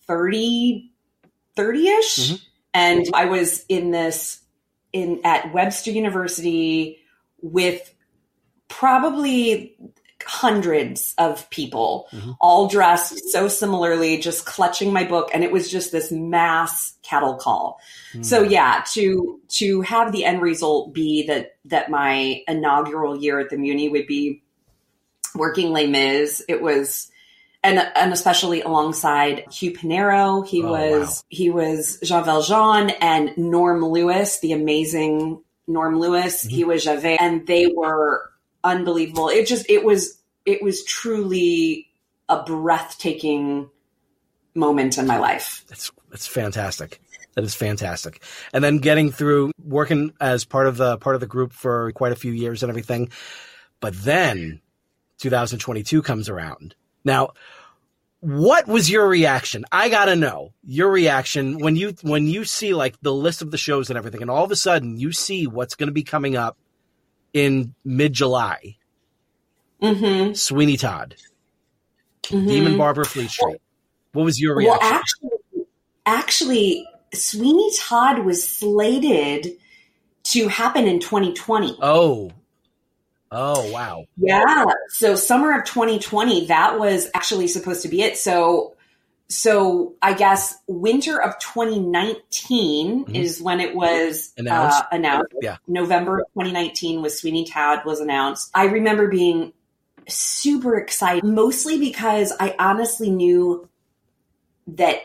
[0.06, 0.90] 30
[1.56, 2.42] 30ish Mhm.
[2.72, 4.40] and I was in this
[4.92, 6.98] in at Webster University
[7.42, 7.94] with
[8.68, 9.76] probably
[10.26, 12.36] hundreds of people Mhm.
[12.40, 15.30] all dressed so similarly just clutching my book.
[15.34, 17.78] And it was just this mass cattle call.
[18.22, 23.50] So yeah to to have the end result be that that my inaugural year at
[23.50, 24.42] the muny would be
[25.34, 27.10] working Les Mis it was
[27.64, 33.84] and and especially alongside Hugh Panaro he Oh, was he was Jean Valjean and Norm
[33.84, 36.42] Lewis the amazing Norm Lewis.
[36.42, 38.30] He was Javert and they were
[38.64, 41.88] unbelievable it just it was it was truly
[42.28, 43.70] a breathtaking
[44.54, 47.00] moment in my life It's it's fantastic.
[47.34, 48.22] That is fantastic.
[48.52, 52.12] And then getting through working as part of the part of the group for quite
[52.12, 53.10] a few years and everything.
[53.80, 54.60] But then
[55.18, 56.76] 2022 comes around.
[57.04, 57.30] Now,
[58.20, 59.64] what was your reaction?
[59.72, 63.50] I got to know your reaction when you when you see like the list of
[63.50, 66.04] the shows and everything and all of a sudden you see what's going to be
[66.04, 66.56] coming up
[67.34, 68.76] in mid-July.
[69.82, 70.32] mm-hmm.
[70.32, 71.16] Sweeney Todd,
[72.22, 73.58] Demon Barber Fleet Street.
[74.12, 74.96] What was your Well, reaction?
[74.96, 75.66] actually,
[76.06, 79.58] actually, Sweeney Todd was slated
[80.24, 81.76] to happen in 2020.
[81.82, 82.30] oh.
[83.36, 84.04] Oh, wow.
[84.16, 84.64] Yeah.
[84.90, 88.16] So summer of 2020, that was actually supposed to be it.
[88.16, 88.73] So,
[89.28, 93.14] so I guess winter of 2019 Mhm.
[93.14, 94.80] is when it was Announced?
[94.82, 95.32] Uh, announced.
[95.40, 95.56] Yeah.
[95.66, 98.50] November of 2019 was Sweeney Todd was announced.
[98.54, 99.52] I remember being
[100.08, 103.68] super excited, mostly because I honestly knew
[104.66, 104.98] that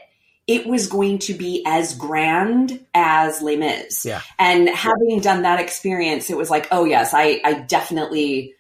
[0.48, 4.04] it was going to be as grand as Les Mis.
[4.04, 4.22] Yeah.
[4.40, 8.56] And having done that experience, it was like, oh yes, I, I definitely,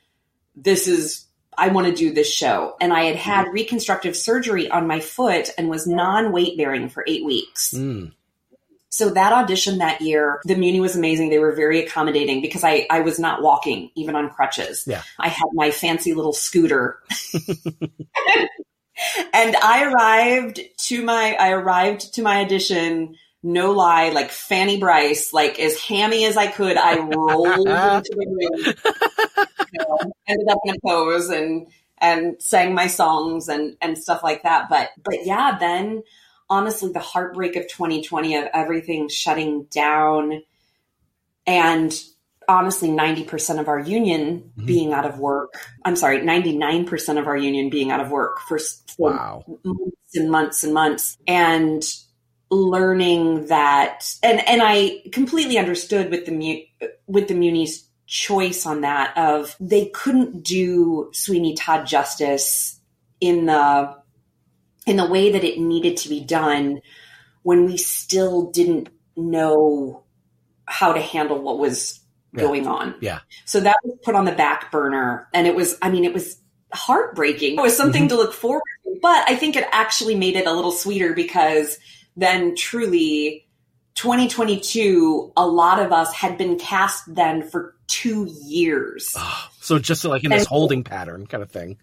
[0.55, 1.25] this is,
[1.59, 2.75] I want to do this show.
[2.79, 7.03] And I had had reconstructive surgery on my foot and was non weight bearing for
[7.07, 7.73] eight weeks.
[7.73, 8.13] Mm.
[8.91, 11.29] So that audition that year, the Muny was amazing.
[11.29, 14.83] They were very accommodating because I, I was not walking, even on crutches.
[14.87, 15.03] Yeah.
[15.19, 16.99] I had my fancy little scooter.
[19.33, 25.33] and I arrived to my I arrived to my audition, no lie, like Fanny Brice,
[25.33, 26.77] like as hammy as I could.
[26.77, 28.75] I rolled into the
[29.35, 29.47] room,
[30.29, 34.69] ended up in a pose and and sang my songs and and stuff like that.
[34.69, 36.03] But but yeah, then
[36.49, 40.41] honestly the heartbreak of 2020 of everything shutting down
[41.45, 41.93] and
[42.47, 44.65] honestly 90% of our union Mhm.
[44.65, 45.53] being out of work
[45.85, 48.57] i'm sorry 99% of our union being out of work for,
[48.97, 49.43] for Wow.
[49.63, 51.83] months and months and months and
[52.49, 58.81] learning that and and i completely understood with the mu- with the muny's choice on
[58.81, 62.79] that of they couldn't do sweeney todd justice
[63.21, 63.95] in the
[64.87, 66.81] in the way that it needed to be done
[67.43, 70.03] when we still didn't know
[70.65, 71.99] how to handle what was
[72.33, 72.41] Yeah.
[72.41, 72.95] going on.
[72.99, 73.19] Yeah.
[73.45, 76.35] So that was put on the back burner and it was I mean it was
[76.73, 77.59] heartbreaking.
[77.59, 78.09] It was something Mm-hmm.
[78.17, 81.77] to look forward to, but I think it actually made it a little sweeter because
[82.17, 83.45] then truly
[83.93, 89.15] 2022 a lot of us had been cast then for 2 years.
[89.61, 91.77] So just like in this And- holding pattern kind of thing.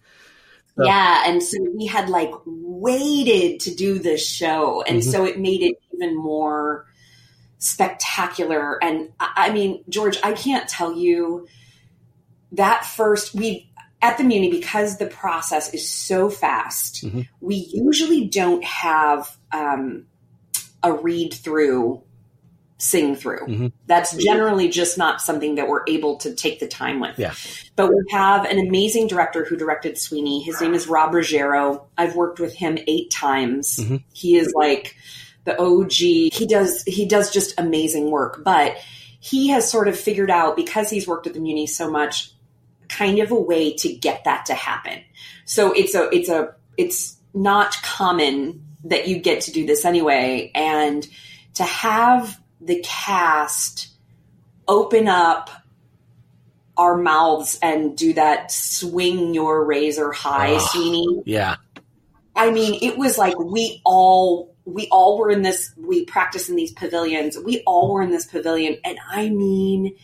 [0.75, 5.11] So- Yeah, and so we had like waited to do this show, and Mhm.
[5.11, 6.85] so it made it even more
[7.59, 8.81] spectacular.
[8.83, 11.47] And I, mean, George, I can't tell you
[12.51, 13.69] that first we
[14.01, 17.03] at the Muny because the process is so fast.
[17.03, 17.27] Mhm.
[17.41, 20.05] We usually don't have um,
[20.83, 22.03] a read through
[22.77, 23.45] sing through.
[23.47, 23.71] Mhm.
[23.87, 27.17] That's generally just not something that we're able to take the time with.
[27.17, 27.33] Yeah.
[27.75, 30.43] But we have an amazing director who directed Sweeney.
[30.43, 31.87] His name is Rob Ruggiero.
[31.97, 33.77] I've worked with him eight times.
[33.77, 34.03] Mhm.
[34.13, 34.95] He is like
[35.45, 36.29] the OG.
[36.31, 38.43] He does he does just amazing work.
[38.43, 38.75] But
[39.19, 42.31] he has sort of figured out because he's worked at the Muny so much,
[42.89, 44.99] kind of a way to get that to happen.
[45.45, 50.51] So it's a it's a it's not common that you get to do this anyway.
[50.53, 51.07] And
[51.55, 53.89] to have the cast
[54.67, 55.49] open up
[56.77, 60.57] our mouths and do that swing your razor high.
[60.57, 61.23] Sweeney.
[61.25, 61.55] Yeah.
[62.35, 65.73] I mean, it was like we all we all were in this.
[65.77, 67.37] We practiced in these pavilions.
[67.43, 69.95] We all were in this pavilion, and I mean,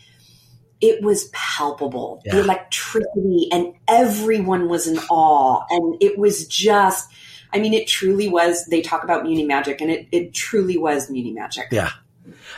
[0.80, 2.22] it was palpable.
[2.24, 7.10] The electricity, and everyone was in awe, and it was just.
[7.52, 8.66] I mean, it truly was.
[8.66, 11.68] They talk about Muny magic, and it it truly was Muny magic.
[11.70, 11.90] Yeah.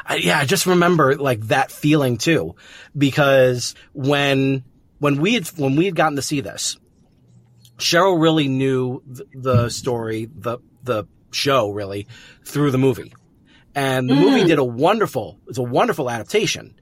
[0.04, 2.54] I, yeah, I just remember like that feeling too,
[2.96, 4.64] because when
[4.98, 6.76] when we had when we had gotten to see this,
[7.78, 12.06] Cheryl really knew th- the story, the the show really
[12.44, 13.12] through the movie,
[13.74, 14.46] and the movie Mm.
[14.46, 16.74] did a wonderful it's a wonderful adaptation.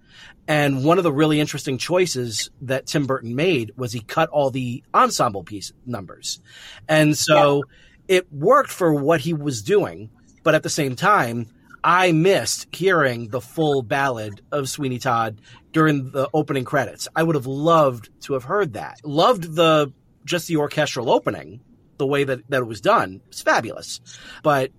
[0.46, 4.50] And one of the really interesting choices that Tim Burton made was he cut all
[4.50, 6.38] the ensemble piece numbers,
[6.86, 7.64] and so
[8.08, 10.10] it worked for what he was doing,
[10.42, 11.48] but at the same time.
[11.86, 15.42] I missed hearing the full ballad of Sweeney Todd
[15.72, 17.08] during the opening credits.
[17.14, 19.04] I would have loved to have heard that.
[19.04, 19.92] Loved the
[20.24, 21.60] just the orchestral opening,
[21.98, 23.20] the way that, that it was done.
[23.28, 24.00] It's fabulous.
[24.42, 24.70] But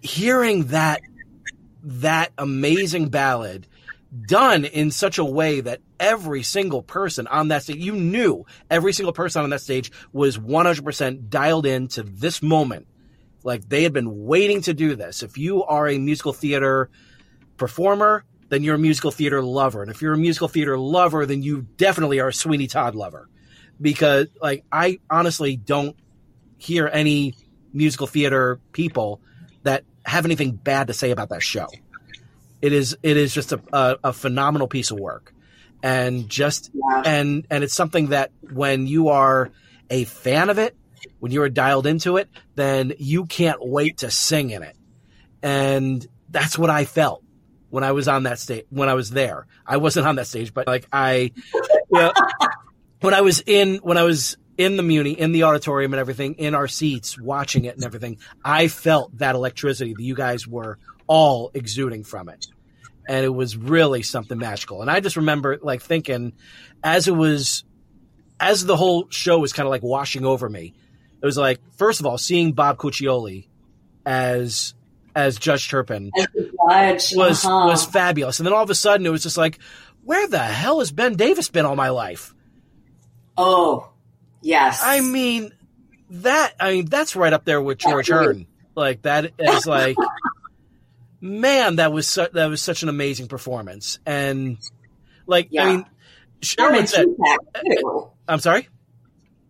[0.00, 1.02] hearing that
[1.82, 3.68] that amazing ballad
[4.26, 8.94] done in such a way that every single person on that stage, you knew every
[8.94, 12.86] single person on that stage was 100% dialed in to this moment
[13.46, 15.22] like they had been waiting to do this.
[15.22, 16.90] If you are a musical theater
[17.56, 19.82] performer, then you're a musical theater lover.
[19.82, 23.28] And if you're a musical theater lover, then you definitely are a Sweeney Todd lover.
[23.80, 25.96] Because like I honestly don't
[26.58, 27.34] hear any
[27.72, 29.20] musical theater people
[29.62, 31.68] that have anything bad to say about that show.
[32.60, 35.32] It is it is just a, a, a phenomenal piece of work.
[35.82, 37.02] And just Yeah.
[37.04, 39.50] and and it's something that when you are
[39.88, 40.74] a fan of it,
[41.18, 44.76] when you are dialed into it, then you can't wait to sing in it.
[45.42, 47.22] And that's what I felt
[47.70, 49.46] when I was on that stage, when I was there.
[49.66, 51.32] I wasn't on that stage, but like I,
[51.90, 52.12] yeah,
[53.00, 56.34] when I was in, when I was in the Muny, in the auditorium and everything,
[56.34, 60.78] in our seats, watching it and everything, I felt that electricity that you guys were
[61.06, 62.46] all exuding from it.
[63.08, 64.82] And it was really something magical.
[64.82, 66.32] And I just remember like thinking
[66.82, 67.64] as it was,
[68.40, 70.74] as the whole show was kind of like washing over me,
[71.22, 73.46] it was like, first of all, seeing Bob Cuccioli
[74.04, 74.74] as,
[75.14, 76.10] as Judge Turpin
[76.70, 77.66] As judge was, uh-huh.
[77.66, 78.38] was fabulous.
[78.38, 79.58] And then all of a sudden it was just like,
[80.04, 82.32] where the hell has Ben Davis been all my life?
[83.36, 83.90] oh
[84.42, 84.80] yes.
[84.82, 85.52] I mean,
[86.10, 88.46] that I mean that's right up there with George Hearn.
[88.74, 89.96] Like that is like,
[91.20, 93.98] man, that was su- that was such an amazing performance.
[94.06, 94.58] And
[95.26, 95.64] like, Yeah.
[95.64, 95.86] I mean,
[96.42, 97.06] Sharon said,
[98.28, 98.68] I'm sorry,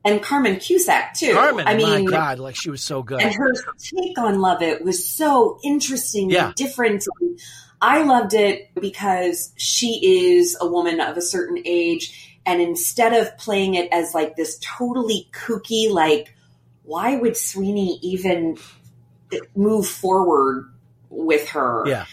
[0.07, 1.35] and Carmen Cusack too.
[1.35, 1.67] Carmen.
[1.67, 3.21] I mean, my God, like she was so good.
[3.21, 6.47] and her take on Lovett was so interesting Yeah.
[6.47, 7.05] and different.
[7.81, 13.37] I loved it because she is a woman of a certain age, and instead of
[13.37, 16.33] playing it as like this totally kooky, like
[16.85, 18.57] why would Sweeney even
[19.57, 20.73] move forward
[21.11, 21.83] with her?
[21.87, 22.05] Yeah.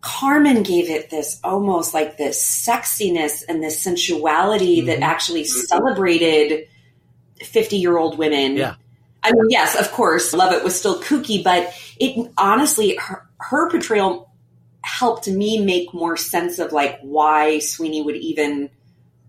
[0.00, 5.02] Carmen gave it this almost like this sexiness and this sensuality that Mhm.
[5.02, 6.66] actually celebrated
[7.42, 8.56] 50 year old women.
[8.56, 8.74] Yeah.
[9.22, 14.30] I mean, yes, of course, Lovett was still kooky, but it honestly, her, her portrayal
[14.82, 18.70] helped me make more sense of like why Sweeney would even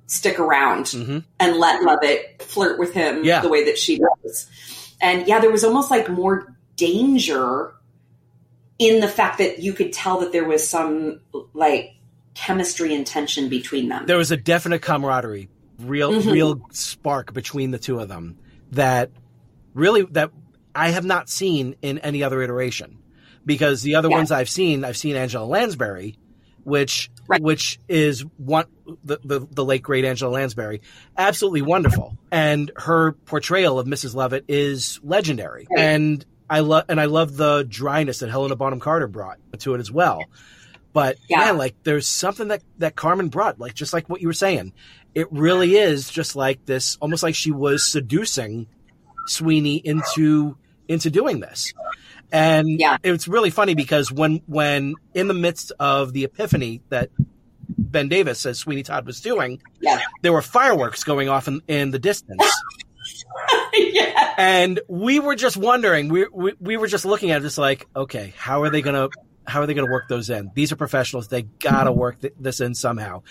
[0.05, 3.41] stick around hmm and let Lovett flirt with him Yeah.
[3.41, 4.47] the way that she does.
[5.01, 7.73] And yeah, there was almost like more danger
[8.79, 11.19] in the fact that you could tell that there was some
[11.53, 11.93] like
[12.33, 14.05] chemistry and tension between them.
[14.05, 15.49] There was a definite camaraderie,
[15.83, 16.31] real, Mhm.
[16.31, 18.37] real spark between the two of them
[18.71, 19.09] that
[19.73, 20.31] really that
[20.75, 22.97] I have not seen in any other iteration.
[23.45, 24.17] Because the other Yeah.
[24.17, 26.17] ones I've seen, I've seen Angela Lansbury,
[26.63, 27.41] which Right.
[27.41, 28.65] which is one
[29.03, 30.81] the, the the late great Angela Lansbury,
[31.17, 34.15] absolutely wonderful, and her portrayal of Mrs.
[34.15, 35.79] Lovett is legendary, Right.
[35.85, 39.79] and I love and I love the dryness that Helena Bonham Carter brought to it
[39.79, 40.23] as well.
[40.93, 41.39] But Yeah.
[41.39, 44.73] man, like there's something that that Carmen brought, like just like what you were saying,
[45.15, 48.67] it really is just like this, almost like she was seducing
[49.27, 51.71] Sweeney into into doing this,
[52.31, 52.97] And Yeah.
[53.03, 57.09] it's really funny because when when in the midst of the epiphany that
[57.77, 59.99] Ben Davis as Sweeney Todd was doing, Yeah.
[60.23, 62.41] there were fireworks going off in, in the distance.
[63.73, 64.33] yeah.
[64.37, 67.87] and we were just wondering we, we we were just looking at it just like
[67.95, 69.09] okay how are they gonna
[69.45, 70.51] how are they gonna work those in?
[70.53, 71.27] These are professionals.
[71.27, 73.23] They gotta work th- this in somehow.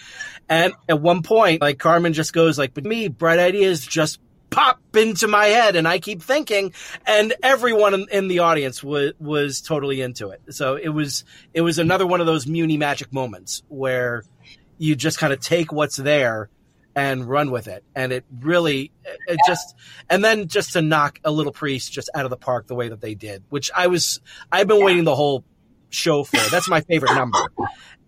[0.48, 4.80] And at one point like carmen just goes like but me bright ideas just pop
[4.96, 6.72] into my head and i keep thinking
[7.06, 10.40] and everyone in, in the audience was was totally into it.
[10.50, 14.24] So it was it was another one of those muny magic moments where
[14.78, 16.48] you just kind of take what's there
[16.98, 17.84] and run with it.
[17.94, 19.76] And it really, it just,
[20.10, 22.88] and then just to knock a little priest just out of the park the way
[22.88, 25.44] that they did, which I was, I've been waiting the whole
[25.90, 26.38] show for.
[26.50, 27.38] That's my favorite number.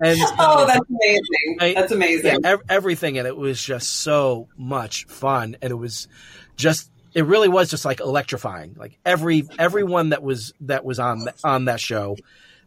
[0.00, 1.58] And Oh, that's amazing.
[1.60, 2.26] I- That's amazing.
[2.42, 6.08] yeah, ev- everything in it was just so much fun, and it was
[6.56, 8.74] just it really was just like electrifying.
[8.78, 12.16] Like every everyone that was that was on on that show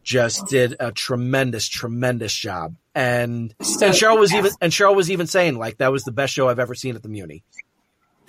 [0.03, 2.75] just did a tremendous tremendous job.
[2.93, 6.11] And, So and Cheryl was even and Cheryl was even saying like that was the
[6.11, 7.41] best show I've ever seen at the Muny.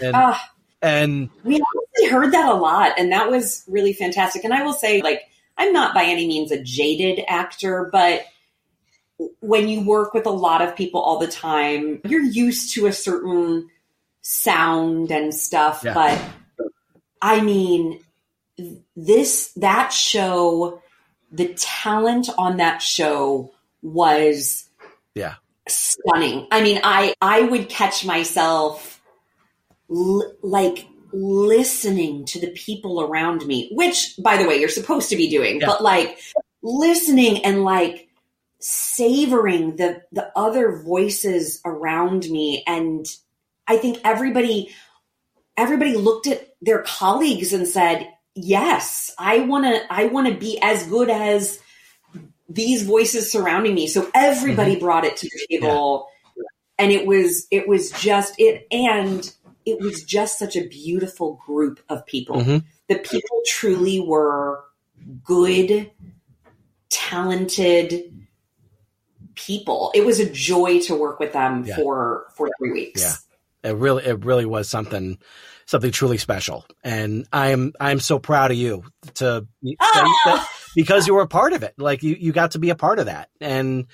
[0.01, 4.45] And Ah, and we honestly heard that a lot, and that was really fantastic.
[4.45, 5.23] And I will say, like,
[5.57, 8.27] I'm not by any means a jaded actor, but
[9.41, 12.93] when you work with a lot of people all the time, you're used to a
[12.93, 13.69] certain
[14.23, 15.83] sound and stuff.
[15.85, 15.95] Yeah.
[15.95, 16.21] But
[17.23, 18.01] I mean,
[18.97, 20.83] this, that show,
[21.31, 23.53] the talent on that show
[23.83, 24.69] was
[25.15, 25.35] yeah,
[25.69, 26.47] stunning.
[26.51, 29.01] I mean, I I would catch myself
[29.91, 35.17] l- like listening to the people around me, which by the way, you're supposed to
[35.17, 35.67] be doing, Yeah.
[35.67, 36.19] but like
[36.63, 38.09] listening and like
[38.59, 43.07] savoring the the other voices around me and
[43.67, 44.75] I think everybody
[45.57, 50.59] everybody looked at their colleagues and said, "Yes, I want to I want to be
[50.63, 51.61] as good as
[52.49, 53.87] these voices surrounding me.
[53.87, 54.85] So everybody mm-hmm.
[54.85, 56.09] brought it to the table.
[56.79, 59.33] And it was it was just it and
[59.67, 62.37] it was just such a beautiful group of people.
[62.37, 62.65] Mhm.
[62.89, 64.65] The people truly were
[65.25, 65.91] good,
[66.89, 68.27] talented
[69.35, 69.91] people.
[69.95, 71.77] It was a joy to work with them Yeah.
[71.77, 73.01] for for three weeks.
[73.03, 73.71] Yeah.
[73.71, 75.19] it really it really was something
[75.65, 78.85] something truly special and i'm i'm so proud of you
[79.15, 82.59] to that- that- because you were a part of it like you you got to
[82.59, 83.87] be a part of that and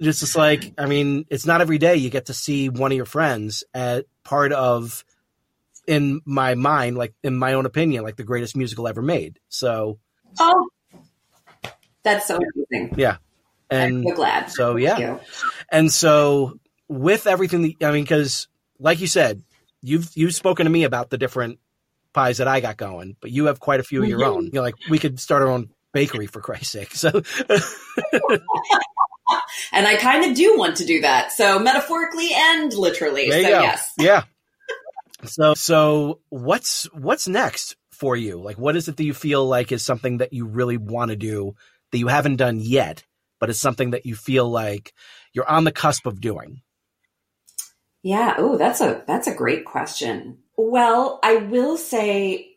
[0.00, 2.96] it's just like i mean it's not every day you get to see one of
[2.96, 5.04] your friends at part of
[5.86, 9.98] in my mind like in my own opinion like the greatest musical ever made so
[10.38, 10.68] Oh,
[12.02, 12.36] that's so
[12.70, 12.94] amazing.
[12.98, 13.16] yeah
[13.70, 14.50] I'm and so glad.
[14.50, 15.18] so yeah.
[15.72, 18.46] And so with everything, that, I mean, because
[18.78, 19.42] like you said,
[19.82, 21.58] you've you've spoken to me about the different
[22.12, 24.26] pies that I got going, but you have quite a few of your Mhm.
[24.36, 24.44] own.
[24.44, 26.94] You know, like we could start our own bakery for Christ's sake.
[26.94, 27.10] So
[29.72, 31.32] And I kind of do want to do that.
[31.32, 33.28] So metaphorically and literally.
[33.28, 33.60] there so you go.
[33.62, 33.92] yes.
[33.98, 34.22] Yeah.
[35.24, 38.40] So so what's what's next for you?
[38.40, 41.16] Like, what is it that you feel like is something that you really want to
[41.16, 41.54] do
[41.90, 43.04] that you haven't done yet,
[43.40, 44.92] but it's something that you feel like
[45.32, 46.62] you're on the cusp of doing?
[48.02, 48.34] Yeah.
[48.38, 50.38] Oh, that's a that's a great question.
[50.56, 52.56] Well, I will say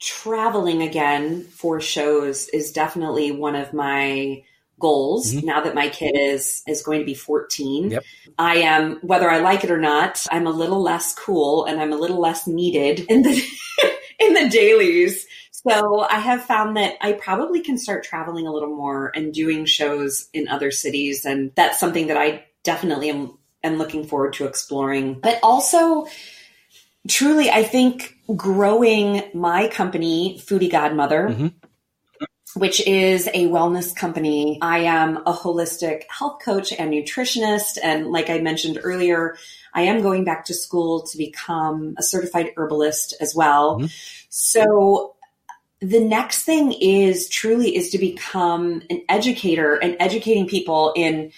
[0.00, 4.42] traveling again for shows is definitely one of my
[4.80, 5.44] goals Mhm.
[5.44, 7.90] now that my kid is is going to be 14.
[7.90, 8.04] Yep.
[8.38, 11.92] I am whether I like it or not, I'm a little less cool and I'm
[11.92, 13.42] a little less needed in the
[14.18, 15.26] in the dailies.
[15.52, 19.66] So I have found that I probably can start traveling a little more and doing
[19.66, 24.46] shows in other cities and that's something that I definitely am am looking forward to
[24.46, 25.20] exploring.
[25.20, 26.06] But also
[27.08, 31.52] truly I think growing my company Foodie Godmother Mhm.
[32.54, 34.58] Which is a wellness company.
[34.60, 37.78] I am a holistic health coach and nutritionist.
[37.82, 39.36] And like I mentioned earlier,
[39.72, 43.80] I am going back to school to become a certified herbalist as well.
[43.80, 43.90] Mhm.
[44.30, 45.14] So
[45.80, 51.32] the next thing is truly is to become an educator and educating people in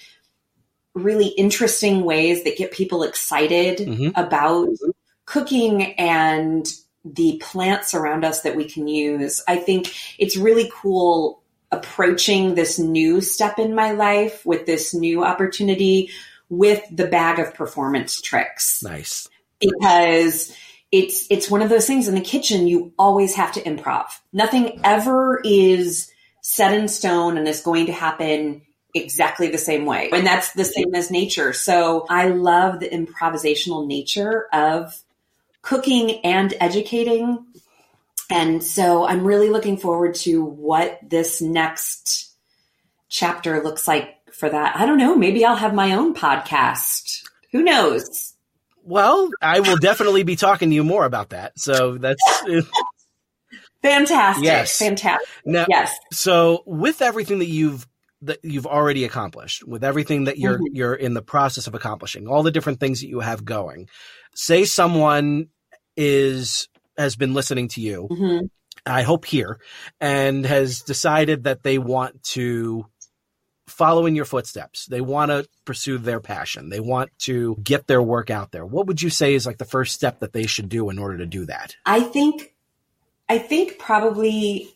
[0.95, 4.13] really interesting ways that get people excited Mhm.
[4.17, 4.69] about
[5.27, 6.67] cooking and
[7.05, 9.43] the plants around us that we can use.
[9.49, 15.25] I think it's really cool approaching this new step in my life with this new
[15.25, 16.11] opportunity
[16.49, 19.27] with the bag of performance tricks Nice.
[19.59, 20.55] because
[20.93, 24.05] it's it's one of those things in the kitchen you always have to improv.
[24.33, 28.61] Nothing ever is set in stone and is going to happen
[28.95, 30.11] exactly the same way.
[30.13, 31.55] And that's the same as nature.
[31.55, 35.01] So I love the improvisational nature of
[35.63, 37.47] cooking and educating.
[38.31, 42.35] And so I'm really looking forward to what this next
[43.09, 44.77] chapter looks like for that.
[44.77, 45.15] I don't know.
[45.15, 47.23] Maybe I'll have my own podcast.
[47.53, 48.35] Who knows?
[48.85, 51.59] Well, I will definitely be talking to you more about that.
[51.59, 52.23] So that's
[53.83, 54.45] fantastic.
[54.45, 54.79] Yes.
[54.79, 55.29] Fantastic.
[55.45, 55.67] now.
[55.69, 55.95] Yes.
[56.13, 57.87] So with everything that you've
[58.25, 60.69] that you've already accomplished, with everything that you're Mhm.
[60.73, 63.89] you're in the process of accomplishing, all the different things that you have going.
[64.35, 65.49] Say someone
[65.97, 66.69] is
[66.99, 68.51] has been listening to you Mhm.
[68.85, 69.59] I hope here,
[70.01, 72.87] and has decided that they want to
[73.69, 74.87] follow in your footsteps.
[74.87, 76.69] They want to pursue their passion.
[76.69, 78.67] They want to get their work out there.
[78.67, 81.19] What would you say is like the first step that they should do in order
[81.19, 81.77] to do that?
[81.87, 82.55] I think,
[83.29, 84.75] I think probably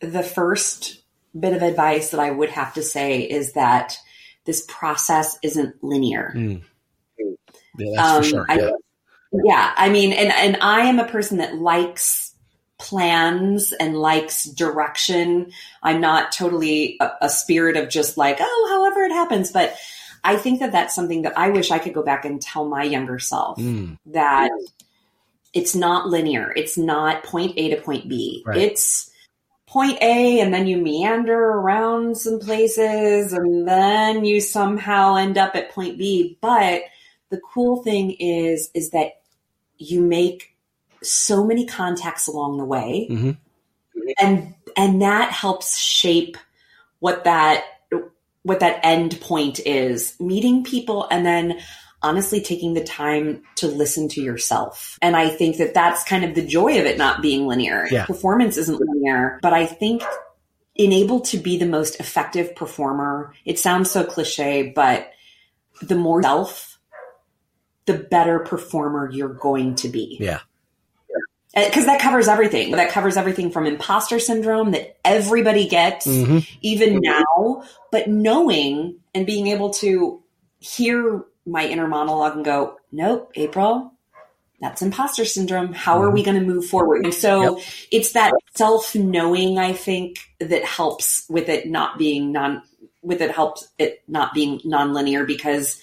[0.00, 1.02] the first
[1.38, 3.96] bit of advice that I would have to say is that
[4.44, 6.32] this process isn't linear.
[6.34, 6.62] Mm.
[7.78, 8.40] Yeah, that's for sure.
[8.40, 8.70] Um, I- yeah.
[9.44, 12.34] Yeah i mean and and i am a person that likes
[12.78, 15.50] plans and likes direction
[15.82, 19.76] i'm not totally a, a spirit of just like oh however it happens but
[20.24, 22.82] i think that that's something that i wish i could go back and tell my
[22.82, 23.98] younger self Mm.
[24.06, 24.50] that
[25.54, 28.56] it's not linear it's not point a to point b Right.
[28.58, 29.10] it's
[29.68, 35.54] point a and then you meander around some places and then you somehow end up
[35.54, 36.82] at point b but
[37.30, 39.12] the cool thing is is that
[39.90, 40.54] you make
[41.02, 43.36] so many contacts along the way Mhm.
[44.20, 46.36] and and that helps shape
[47.00, 47.64] what that
[48.44, 51.58] what that end point is meeting people and then
[52.02, 56.34] honestly taking the time to listen to yourself and i think that that's kind of
[56.34, 58.06] the joy of it not being linear Yeah.
[58.06, 60.02] performance isn't linear but i think
[60.74, 65.10] in able to be the most effective performer it sounds so cliche but
[65.80, 66.71] the more self
[67.86, 70.40] the better performer you're going to be Yeah.
[71.54, 72.70] because that covers everything.
[72.72, 76.48] That covers everything from imposter syndrome that everybody gets, Mhm.
[76.62, 80.22] even now, but knowing and being able to
[80.60, 83.92] hear my inner monologue and go, nope, April,
[84.60, 85.72] that's imposter syndrome.
[85.72, 87.04] How are we going to move forward?
[87.04, 87.60] And so
[87.90, 92.62] it's that self knowing, I think, that helps with it not being non,
[93.02, 95.80] with it helps it not being nonlinear because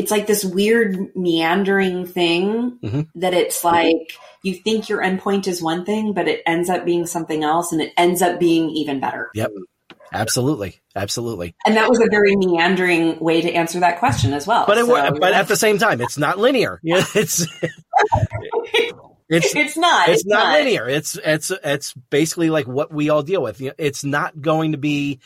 [0.00, 3.08] it's like this weird meandering thing Mhm.
[3.16, 7.06] that it's like you think your endpoint is one thing, but it ends up being
[7.06, 9.30] something else and it ends up being even better.
[9.34, 9.50] Yep.
[10.12, 10.80] Absolutely.
[10.96, 11.54] Absolutely.
[11.66, 14.64] And that was a very meandering way to answer that question as well.
[14.66, 16.80] But it, So, but at the same time, it's not linear.
[16.82, 17.46] Yeah, it's
[19.28, 20.08] it's it's not.
[20.08, 20.88] it's not linear.
[20.88, 23.60] It's it's it's basically like what we all deal with.
[23.78, 25.20] It's not going to be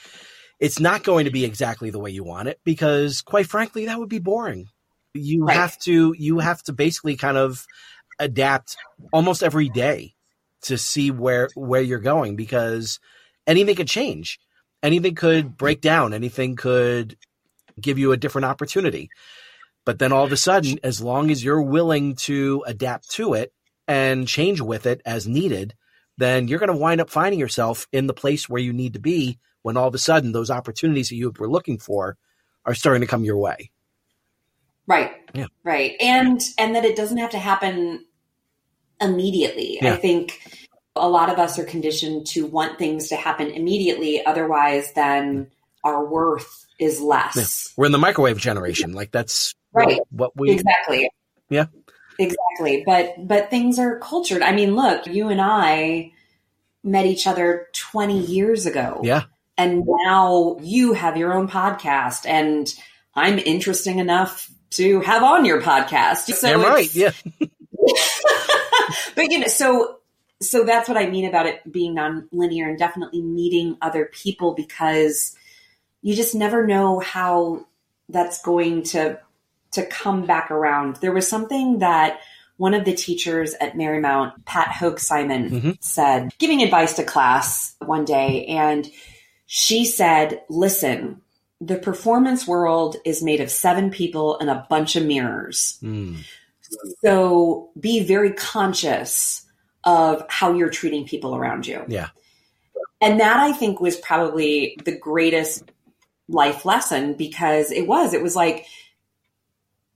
[0.60, 3.98] it's not going to be exactly the way you want it because quite frankly that
[3.98, 4.68] would be boring.
[5.14, 5.56] You Right.
[5.56, 7.66] have to you have to basically kind of
[8.18, 8.76] adapt
[9.12, 10.14] almost every day
[10.62, 13.00] to see where where you're going because
[13.46, 14.38] anything could change.
[14.82, 17.16] Anything could break down, anything could
[17.80, 19.10] give you a different opportunity.
[19.84, 23.52] But then all of a sudden, as long as you're willing to adapt to it
[23.88, 25.74] and change with it as needed,
[26.18, 29.00] then you're going to wind up finding yourself in the place where you need to
[29.00, 32.16] be when all of a sudden those opportunities that you were looking for
[32.66, 33.70] are starting to come your way.
[34.86, 35.12] Right.
[35.32, 35.46] Yeah.
[35.64, 35.96] Right.
[36.00, 38.04] And and that it doesn't have to happen
[39.00, 39.78] immediately.
[39.80, 39.94] Yeah.
[39.94, 40.38] I think
[40.94, 45.48] a lot of us are conditioned to want things to happen immediately otherwise then
[45.82, 47.72] our worth is less.
[47.76, 48.92] We're in the microwave generation.
[48.92, 49.98] Like that's Right.
[50.10, 51.10] what we, exactly.
[51.48, 51.66] Yeah.
[52.18, 52.84] Exactly.
[52.86, 54.42] But but things are cultured.
[54.42, 56.12] I mean, look, you and I
[56.84, 59.00] met each other 20 years ago.
[59.02, 59.24] yeah,
[59.56, 62.72] And now you have your own podcast and
[63.14, 66.32] I'm interesting enough to have on your podcast.
[66.34, 66.92] So damn right.
[66.94, 67.12] Yeah.
[69.14, 69.98] but you know, so
[70.42, 75.34] so that's what I mean about it being non-linear and definitely meeting other people because
[76.02, 77.66] you just never know how
[78.08, 79.18] that's going to
[79.72, 80.96] to come back around.
[80.96, 82.20] There was something that
[82.56, 85.78] one of the teachers at Marymount, Pat Hogue Simon, Mhm.
[85.82, 88.88] said, giving advice to class one day, and
[89.46, 91.20] she said, "Listen."
[91.60, 95.78] The performance world is made of seven people and a bunch of mirrors.
[95.82, 96.18] Mm.
[97.02, 99.46] So be very conscious
[99.84, 101.84] of how you're treating people around you.
[101.88, 102.08] Yeah.
[103.00, 105.70] And that I think was probably the greatest
[106.28, 108.66] life lesson because it was, it was like,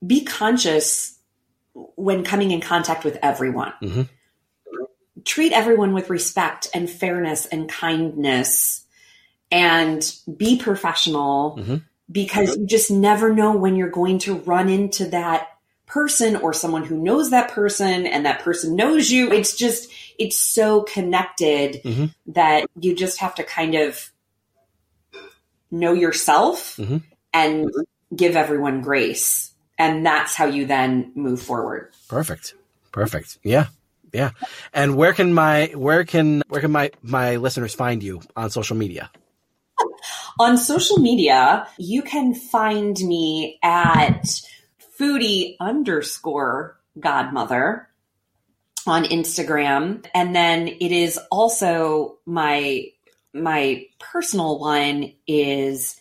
[0.06, 1.18] be conscious
[1.72, 3.72] when coming in contact with everyone.
[3.82, 4.08] Mhm.
[5.24, 8.86] Treat everyone with respect and fairness and kindness
[9.50, 11.82] and be professional Mhm.
[12.10, 15.48] because you just never know when you're going to run into that
[15.86, 19.32] person or someone who knows that person and that person knows you.
[19.32, 19.88] It's just,
[20.18, 22.06] it's so connected Mm-hmm.
[22.32, 24.10] that you just have to kind of
[25.70, 27.02] know yourself Mhm.
[27.32, 27.70] and
[28.14, 29.52] give everyone grace.
[29.78, 31.92] And that's how you then move forward.
[32.08, 32.54] Perfect.
[32.92, 33.38] Perfect.
[33.44, 33.66] Yeah.
[34.12, 34.30] Yeah.
[34.72, 38.76] And where can my where can where can my my listeners find you on social
[38.76, 39.10] media?
[40.40, 44.24] On social media, you can find me at
[44.98, 47.88] foodie underscore godmother
[48.86, 50.04] on Instagram.
[50.14, 52.86] And then it is also my
[53.34, 56.00] my personal one is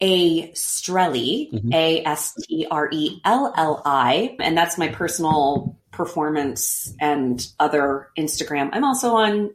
[0.00, 1.74] a Strelli, Mhm.
[1.74, 8.08] A S T R E L L I, and that's my personal performance and other
[8.16, 8.70] Instagram.
[8.72, 9.50] I'm also on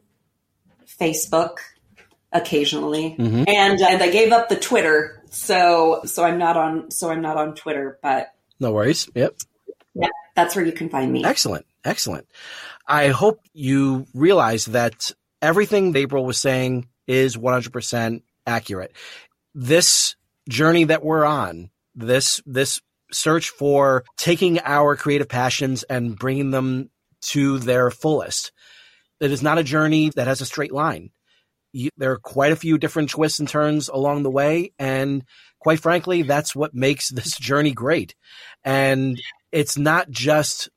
[0.86, 1.56] Facebook
[2.34, 3.48] occasionally, Mhm.
[3.48, 7.36] and uh, I gave up the Twitter, so so I'm not on so I'm not
[7.36, 9.08] on Twitter, but No worries.
[9.14, 9.36] Yep.
[9.94, 11.24] Yeah, that's where you can find me.
[11.24, 11.64] Excellent.
[11.84, 12.26] Excellent.
[12.86, 15.12] I hope you realize that
[15.42, 18.92] everything April was saying is 100% accurate.
[19.54, 20.16] This
[20.48, 22.80] journey that we're on, this, this
[23.12, 26.90] search for taking our creative passions and bringing them
[27.22, 28.52] to their fullest.
[29.20, 31.10] It is not a journey that has a straight line.
[31.74, 34.72] You, there are quite a few different twists and turns along the way.
[34.78, 35.24] And
[35.58, 38.14] quite frankly, that's what makes this journey great.
[38.62, 39.20] And
[39.52, 40.70] it's not just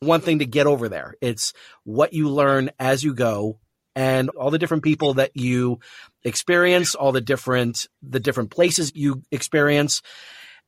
[0.00, 1.14] one thing to get over there.
[1.20, 1.52] It's
[1.84, 3.58] what you learn as you go
[3.96, 5.80] and all the different people that you
[6.22, 10.02] experience, all the different, the different places you experience.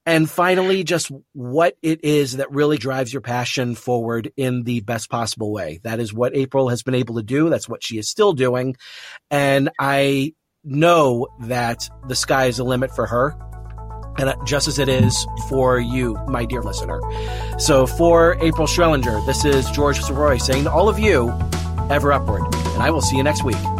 [0.06, 5.10] And finally, just what it is that really drives your passion forward in the best
[5.10, 5.80] possible way.
[5.84, 7.50] That is what April has been able to do.
[7.50, 8.76] That's what she is still doing.
[9.30, 10.34] And I
[10.64, 13.36] know that the sky is the limit for her.
[14.18, 17.00] And just as it is for you, my dear listener.
[17.58, 21.32] So for April Schrellinger, this is George Sirois saying to all of you,
[21.90, 22.42] ever upward.
[22.54, 23.79] And I will see you next week.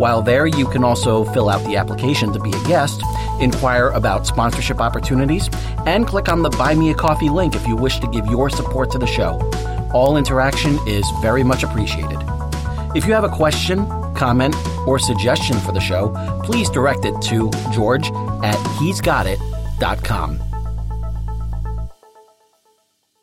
[0.00, 3.02] While there, you can also fill out the application to be a guest,
[3.38, 5.50] inquire about sponsorship opportunities,
[5.84, 8.48] and click on the Buy Me a Coffee link if you wish to give your
[8.48, 9.38] support to the show.
[9.92, 12.16] All interaction is very much appreciated.
[12.94, 17.50] If you have a question, comment, or suggestion for the show, please direct it to
[17.70, 18.10] george
[18.42, 20.49] at he'sgotit.com.